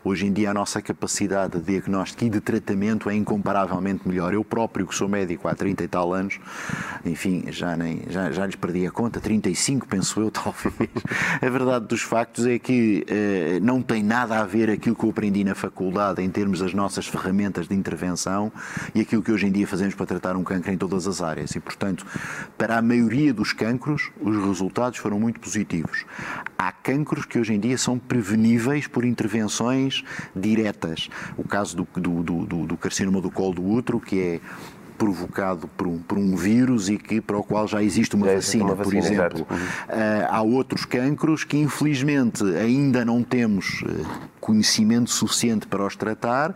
[0.04, 4.32] Hoje em dia, a nossa capacidade de diagnóstico e de tratamento é incomparavelmente melhor.
[4.32, 6.38] Eu próprio, que sou médico há 30 e tal anos,
[7.04, 10.74] enfim, já, nem, já, já lhes perdi a conta, 35, penso eu, talvez.
[11.40, 15.10] A verdade dos factos é que eh, não tem nada a ver aquilo que eu
[15.10, 18.52] aprendi na faculdade em termos das nossas ferramentas de intervenção
[18.94, 21.54] e aquilo que hoje em dia fazemos para tratar um cancro em todas as áreas.
[21.54, 22.06] E, Portanto,
[22.56, 26.06] para a maioria dos cancros, os resultados foram muito positivos.
[26.56, 30.02] Há cancros que hoje em dia são preveníveis por intervenções
[30.34, 31.10] diretas.
[31.36, 34.40] O caso do, do, do, do carcinoma do colo do útero, que é
[34.98, 38.34] provocado por um, por um vírus e que, para o qual já existe uma, já
[38.34, 39.46] vacina, uma vacina, por exemplo.
[39.48, 39.56] Uhum.
[39.56, 44.06] Uh, há outros cancros que, infelizmente, ainda não temos uh,
[44.40, 46.52] conhecimento suficiente para os tratar,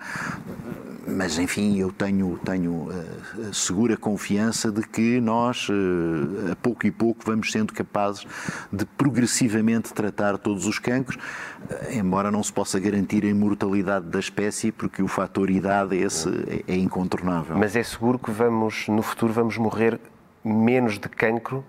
[1.06, 6.90] mas enfim, eu tenho, tenho uh, segura confiança de que nós, uh, a pouco e
[6.90, 8.26] pouco, vamos sendo capazes
[8.72, 14.20] de progressivamente tratar todos os cancros, uh, embora não se possa garantir a imortalidade da
[14.20, 16.28] espécie, porque o fator idade esse
[16.66, 17.56] é, é incontornável.
[17.56, 20.00] Mas é seguro que vamos, no futuro, vamos morrer
[20.44, 21.64] menos de cancro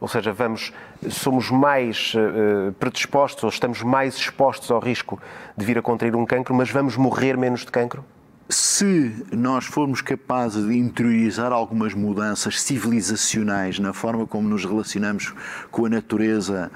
[0.00, 0.70] ou seja, vamos,
[1.08, 5.18] somos mais uh, predispostos ou estamos mais expostos ao risco
[5.56, 8.04] de vir a contrair um cancro, mas vamos morrer menos de cancro?
[8.48, 15.32] Se nós formos capazes de interiorizar algumas mudanças civilizacionais na forma como nos relacionamos
[15.70, 16.70] com a natureza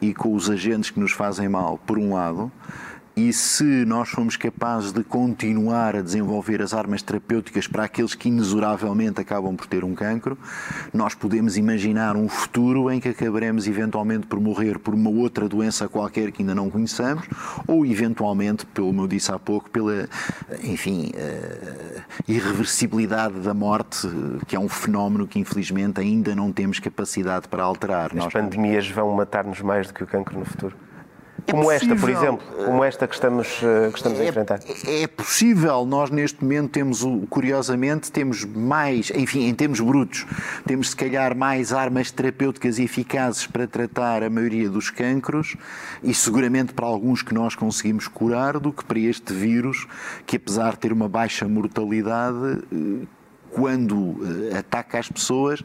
[0.00, 2.52] e com os agentes que nos fazem mal, por um lado,
[3.16, 8.28] e se nós formos capazes de continuar a desenvolver as armas terapêuticas para aqueles que
[8.28, 10.36] inexoravelmente acabam por ter um cancro,
[10.92, 15.88] nós podemos imaginar um futuro em que acabaremos eventualmente por morrer por uma outra doença
[15.88, 17.24] qualquer que ainda não conheçamos,
[17.68, 20.08] ou eventualmente, pelo que eu disse há pouco, pela,
[20.62, 24.08] enfim, uh, irreversibilidade da morte,
[24.48, 28.06] que é um fenómeno que infelizmente ainda não temos capacidade para alterar.
[28.06, 28.32] As nós...
[28.32, 30.76] pandemias vão matar-nos mais do que o cancro no futuro?
[31.50, 34.60] Como é esta, por exemplo, como esta que estamos, eh, que estamos é, a enfrentar?
[34.86, 35.84] É possível.
[35.84, 40.26] Nós, neste momento, temos, curiosamente, temos mais, enfim, em termos brutos,
[40.66, 45.56] temos se calhar mais armas terapêuticas eficazes para tratar a maioria dos cancros
[46.02, 49.86] e seguramente para alguns que nós conseguimos curar do que para este vírus,
[50.26, 53.06] que apesar de ter uma baixa mortalidade, eh,
[53.54, 55.62] quando eh, ataca as pessoas,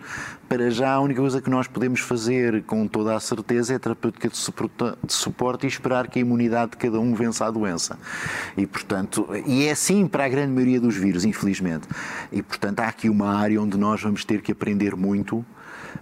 [0.48, 4.30] para já a única coisa que nós podemos fazer com toda a certeza é terapêutica
[4.30, 7.98] de suporte e esperar que a imunidade de cada um vença a doença.
[8.56, 11.88] E, portanto, e é assim para a grande maioria dos vírus, infelizmente.
[12.32, 15.44] E, portanto, há aqui uma área onde nós vamos ter que aprender muito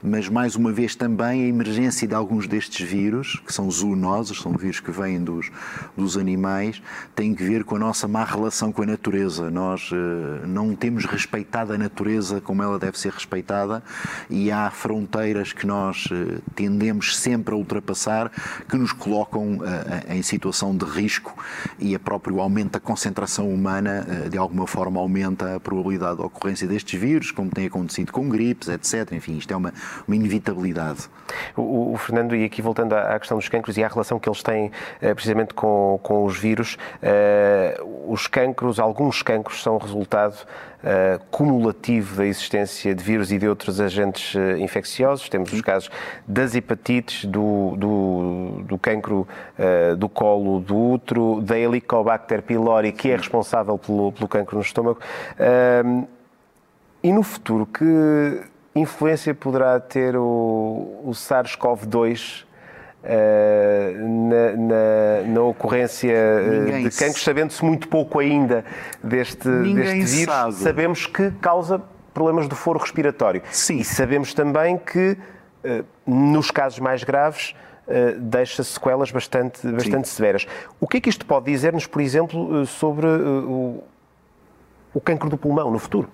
[0.01, 4.53] mas mais uma vez também a emergência de alguns destes vírus, que são zoonosos, são
[4.53, 5.49] vírus que vêm dos,
[5.95, 6.81] dos animais,
[7.15, 9.49] tem que ver com a nossa má relação com a natureza.
[9.49, 13.83] Nós uh, não temos respeitado a natureza como ela deve ser respeitada
[14.29, 18.31] e há fronteiras que nós uh, tendemos sempre a ultrapassar
[18.67, 21.35] que nos colocam uh, em situação de risco
[21.79, 26.67] e a próprio aumento da concentração humana de alguma forma aumenta a probabilidade de ocorrência
[26.67, 29.11] destes vírus, como tem acontecido com gripes, etc.
[29.13, 29.73] Enfim, isto é uma,
[30.07, 31.09] uma inevitabilidade.
[31.55, 34.29] O, o, Fernando, e aqui voltando à, à, questão dos cancros e à relação que
[34.29, 34.71] eles têm
[35.01, 40.37] eh, precisamente com, com os vírus, eh, os cancros, alguns cancros são resultado
[40.77, 45.27] Uh, cumulativo da existência de vírus e de outros agentes uh, infecciosos.
[45.27, 45.89] Temos os casos
[46.27, 53.09] das hepatites, do, do, do cancro uh, do colo do útero, da Helicobacter pylori, que
[53.09, 54.99] é responsável pelo, pelo cancro no estômago.
[57.03, 58.43] e no futuro, que
[58.79, 62.43] influência poderá ter o, o SARS-CoV-2
[63.03, 63.07] uh,
[64.29, 68.63] na, na, na, ocorrência eh, Ninguém de cancros, sabendo-se muito pouco ainda
[69.03, 70.53] deste, deste vírus, sabe.
[70.55, 71.81] sabemos que causa
[72.13, 73.41] problemas do foro respiratório.
[73.51, 73.77] Sim.
[73.77, 75.17] E sabemos também que,
[75.63, 77.55] uh, nos casos mais graves,
[77.87, 80.45] Uh, deixa sequelas bastante, bastante severas.
[80.77, 83.81] O que é que isto pode dizer-nos, por exemplo, sobre o
[84.93, 86.09] o cancro do pulmão no futuro?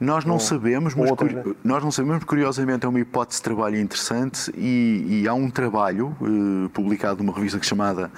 [0.00, 1.56] Nós não ou, sabemos, mas curi...
[1.64, 6.16] nós não sabemos, curiosamente é uma hipótese de trabalho interessante e, e há um trabalho
[6.20, 8.10] uh, publicado numa revista chamada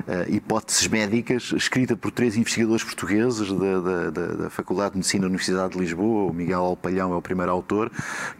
[0.00, 5.22] uh, Hipóteses Médicas, escrita por três investigadores portugueses da, da, da, da, Faculdade de Medicina
[5.22, 7.90] da Universidade de Lisboa, o Miguel Alpalhão é o primeiro autor,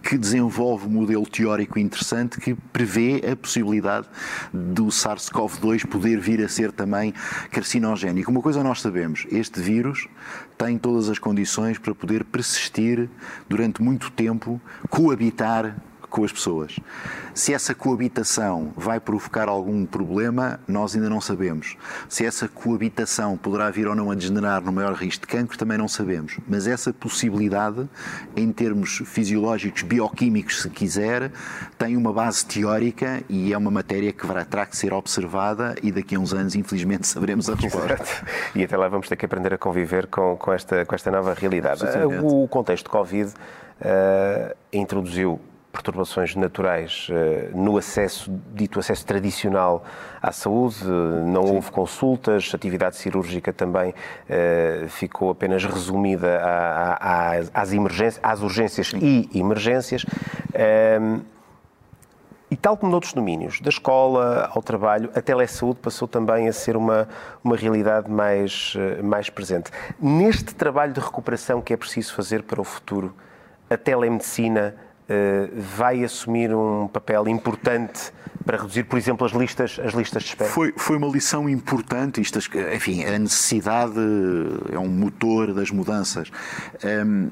[0.02, 4.06] que desenvolve um modelo teórico interessante que prevê a possibilidade
[4.52, 7.14] do SARS-CoV-2 poder vir a ser também
[7.50, 8.30] carcinogénico.
[8.30, 10.08] Uma coisa nós sabemos, este vírus
[10.64, 13.08] tem todas as condições para poder persistir
[13.48, 15.74] durante muito tempo, coabitar
[16.10, 16.76] com as pessoas.
[17.32, 21.76] Se essa coabitação vai provocar algum problema, nós ainda não sabemos.
[22.08, 25.78] Se essa coabitação poderá vir ou não a degenerar no maior risco de cancro, também
[25.78, 26.36] não sabemos.
[26.48, 27.88] Mas essa possibilidade,
[28.36, 31.30] em termos fisiológicos, bioquímicos, se quiser,
[31.78, 36.16] tem uma base teórica e é uma matéria que terá que ser observada e daqui
[36.16, 37.94] a uns anos, infelizmente, saberemos a resposta.
[37.94, 38.26] Exato.
[38.54, 41.32] E até lá vamos ter que aprender a conviver com, com, esta, com esta nova
[41.34, 41.84] realidade.
[42.22, 45.40] O contexto Covid uh, introduziu
[45.72, 47.08] perturbações naturais
[47.54, 49.84] no acesso, dito acesso tradicional
[50.20, 51.54] à saúde, não Sim.
[51.54, 53.94] houve consultas, a atividade cirúrgica também
[54.88, 56.40] ficou apenas resumida
[57.54, 60.04] às, emergências, às urgências e emergências.
[62.50, 66.76] E tal como noutros domínios, da escola ao trabalho, a telesaúde passou também a ser
[66.76, 67.08] uma,
[67.44, 69.70] uma realidade mais, eh, mais presente.
[70.00, 73.14] Neste trabalho de recuperação que é preciso fazer para o futuro,
[73.70, 74.74] a telemedicina
[75.76, 78.12] vai assumir um papel importante
[78.44, 80.50] para reduzir, por exemplo, as listas, as listas de espera?
[80.50, 82.20] Foi, foi uma lição importante.
[82.20, 82.38] Isto,
[82.74, 84.00] enfim, a necessidade
[84.72, 86.30] é um motor das mudanças.
[86.84, 87.30] Um,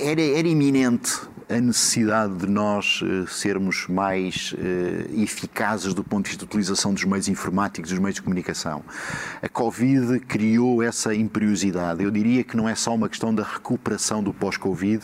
[0.00, 1.12] era, era iminente
[1.50, 6.94] a necessidade de nós uh, sermos mais uh, eficazes do ponto de vista de utilização
[6.94, 8.82] dos meios informáticos, dos meios de comunicação.
[9.42, 12.04] A Covid criou essa imperiosidade.
[12.04, 15.02] Eu diria que não é só uma questão da recuperação do pós-Covid,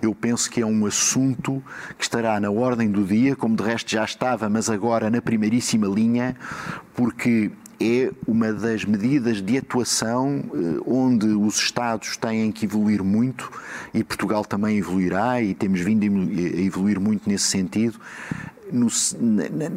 [0.00, 1.62] eu penso que é um assunto
[1.98, 5.86] que estará na ordem do dia, como de resto já estava, mas agora na primeiríssima
[5.86, 6.36] linha,
[6.94, 7.50] porque
[7.80, 13.50] é uma das medidas de atuação eh, onde os Estados têm que evoluir muito
[13.92, 17.98] e Portugal também evoluirá e temos vindo a evoluir muito nesse sentido
[18.72, 18.88] no,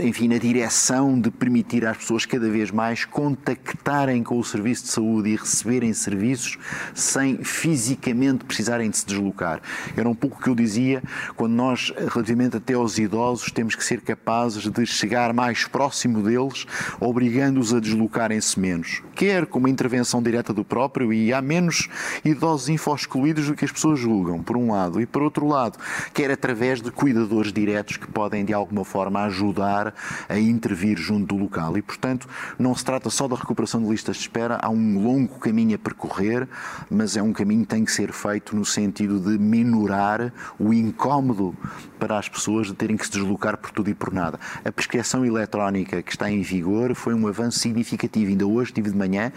[0.03, 4.89] enfim, na direção de permitir às pessoas cada vez mais contactarem com o serviço de
[4.89, 6.57] saúde e receberem serviços
[6.93, 9.61] sem fisicamente precisarem de se deslocar.
[9.95, 11.03] Era um pouco o que eu dizia
[11.35, 16.65] quando nós, relativamente até aos idosos, temos que ser capazes de chegar mais próximo deles,
[16.99, 19.01] obrigando-os a deslocarem-se menos.
[19.15, 21.89] Quer com uma intervenção direta do próprio, e há menos
[22.23, 25.77] idosos info-excluídos do que as pessoas julgam, por um lado, e por outro lado,
[26.13, 29.93] quer através de cuidadores diretos que podem, de alguma forma, ajudar
[30.27, 31.77] a intervir junto do local.
[31.77, 35.39] E, portanto, não se trata só da recuperação de listas de espera, há um longo
[35.39, 36.47] caminho a percorrer,
[36.89, 41.55] mas é um caminho que tem que ser feito no sentido de minorar o incómodo
[41.99, 44.39] para as pessoas de terem que se deslocar por tudo e por nada.
[44.63, 48.29] A prescrição eletrónica que está em vigor foi um avanço significativo.
[48.29, 49.31] Ainda hoje estive de manhã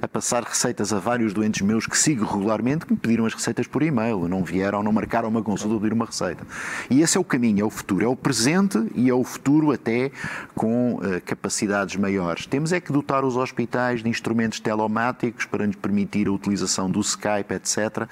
[0.00, 3.66] a passar receitas a vários doentes meus que sigo regularmente que me pediram as receitas
[3.66, 6.46] por e-mail, não vieram, não marcaram uma consulta ou pedir uma receita.
[6.90, 9.72] E esse é o caminho, é o futuro, é o presente e é o futuro
[9.72, 10.10] até
[10.54, 12.46] com uh, capacidades maiores.
[12.46, 17.00] Temos é que dotar os hospitais de instrumentos telemáticos para nos permitir a utilização do
[17.00, 18.06] Skype, etc.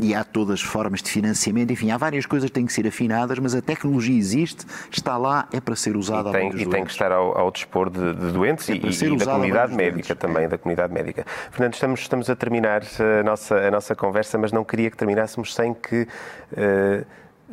[0.00, 2.86] E há todas as formas de financiamento, enfim, há várias coisas que têm que ser
[2.86, 6.84] afinadas, mas a tecnologia existe, está lá, é para ser usada e tem, E tem
[6.84, 10.44] que estar ao, ao dispor de, de doentes é e, e da comunidade médica também,
[10.44, 10.48] é.
[10.48, 11.24] da comunidade médica.
[11.50, 12.82] Fernando, estamos, estamos a terminar
[13.20, 16.02] a nossa, a nossa conversa, mas não queria que terminássemos sem que
[16.52, 17.04] uh,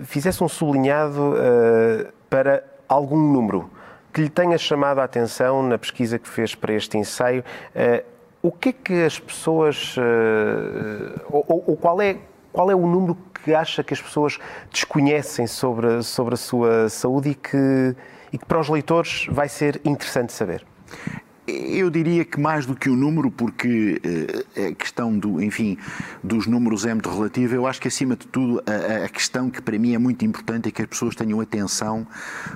[0.06, 3.70] fizesse um sublinhado uh, para algum número
[4.14, 7.44] que lhe tenha chamado a atenção na pesquisa que fez para este ensaio.
[7.76, 8.04] Uh,
[8.42, 9.96] o que é que as pessoas.
[9.98, 12.18] Uh, ou, ou, qual, é,
[12.52, 14.40] qual é o número que acha que as pessoas
[14.72, 17.96] desconhecem sobre, sobre a sua saúde e que,
[18.32, 20.66] e que para os leitores vai ser interessante saber?
[21.50, 25.78] Eu diria que mais do que o número, porque uh, a questão do, enfim,
[26.24, 27.56] dos números é muito relativa.
[27.56, 30.70] Eu acho que acima de tudo a, a, questão que para mim é muito importante
[30.70, 32.06] é que as pessoas tenham atenção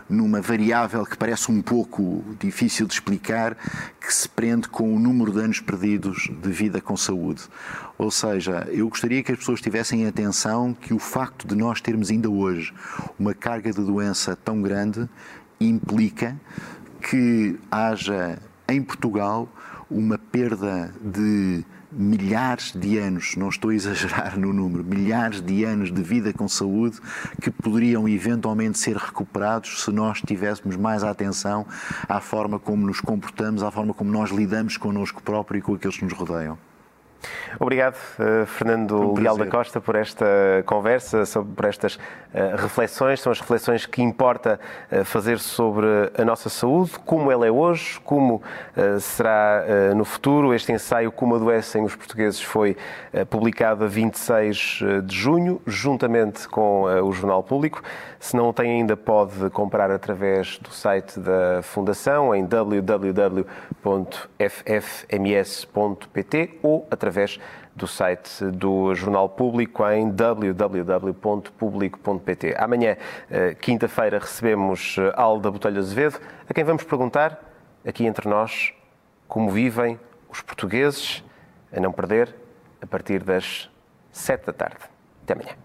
[0.09, 3.57] numa variável que parece um pouco difícil de explicar,
[3.99, 7.43] que se prende com o número de anos perdidos de vida com saúde.
[7.97, 12.09] Ou seja, eu gostaria que as pessoas tivessem atenção que o facto de nós termos
[12.09, 12.73] ainda hoje
[13.19, 15.07] uma carga de doença tão grande
[15.59, 16.39] implica
[17.01, 19.47] que haja em Portugal
[19.89, 21.63] uma perda de
[21.95, 26.47] milhares de anos, não estou a exagerar no número, milhares de anos de vida com
[26.47, 26.99] saúde
[27.41, 31.65] que poderiam eventualmente ser recuperados se nós tivéssemos mais atenção
[32.09, 35.97] à forma como nos comportamos, à forma como nós lidamos connosco próprio e com aqueles
[35.97, 36.57] que nos rodeiam.
[37.59, 40.25] Obrigado, eh, Fernando um Leal da Costa, por esta
[40.65, 41.23] conversa,
[41.55, 41.97] por estas
[42.57, 43.21] reflexões.
[43.21, 44.59] São as reflexões que importa
[44.89, 45.85] eh, fazer sobre
[46.17, 48.41] a nossa saúde, como ela é hoje, como
[48.99, 49.63] será
[49.95, 50.53] no futuro.
[50.53, 52.75] Este ensaio, Como Adoecem os Portugueses, foi
[53.29, 57.83] publicado a 26 de junho, juntamente com o Jornal Público.
[58.19, 63.43] Se não o tem ainda, pode comprar através do site da Fundação em www.ffms.pt
[66.63, 67.37] ou através
[67.75, 72.53] do site do Jornal Público em www.publico.pt.
[72.57, 72.95] Amanhã,
[73.29, 77.43] eh, quinta-feira, recebemos eh, Alda Botelho Azevedo, a quem vamos perguntar,
[77.85, 78.71] aqui entre nós,
[79.27, 79.99] como vivem
[80.29, 81.23] os portugueses,
[81.75, 82.35] a não perder,
[82.81, 83.67] a partir das
[84.11, 84.77] sete da tarde.
[85.23, 85.55] Até amanhã.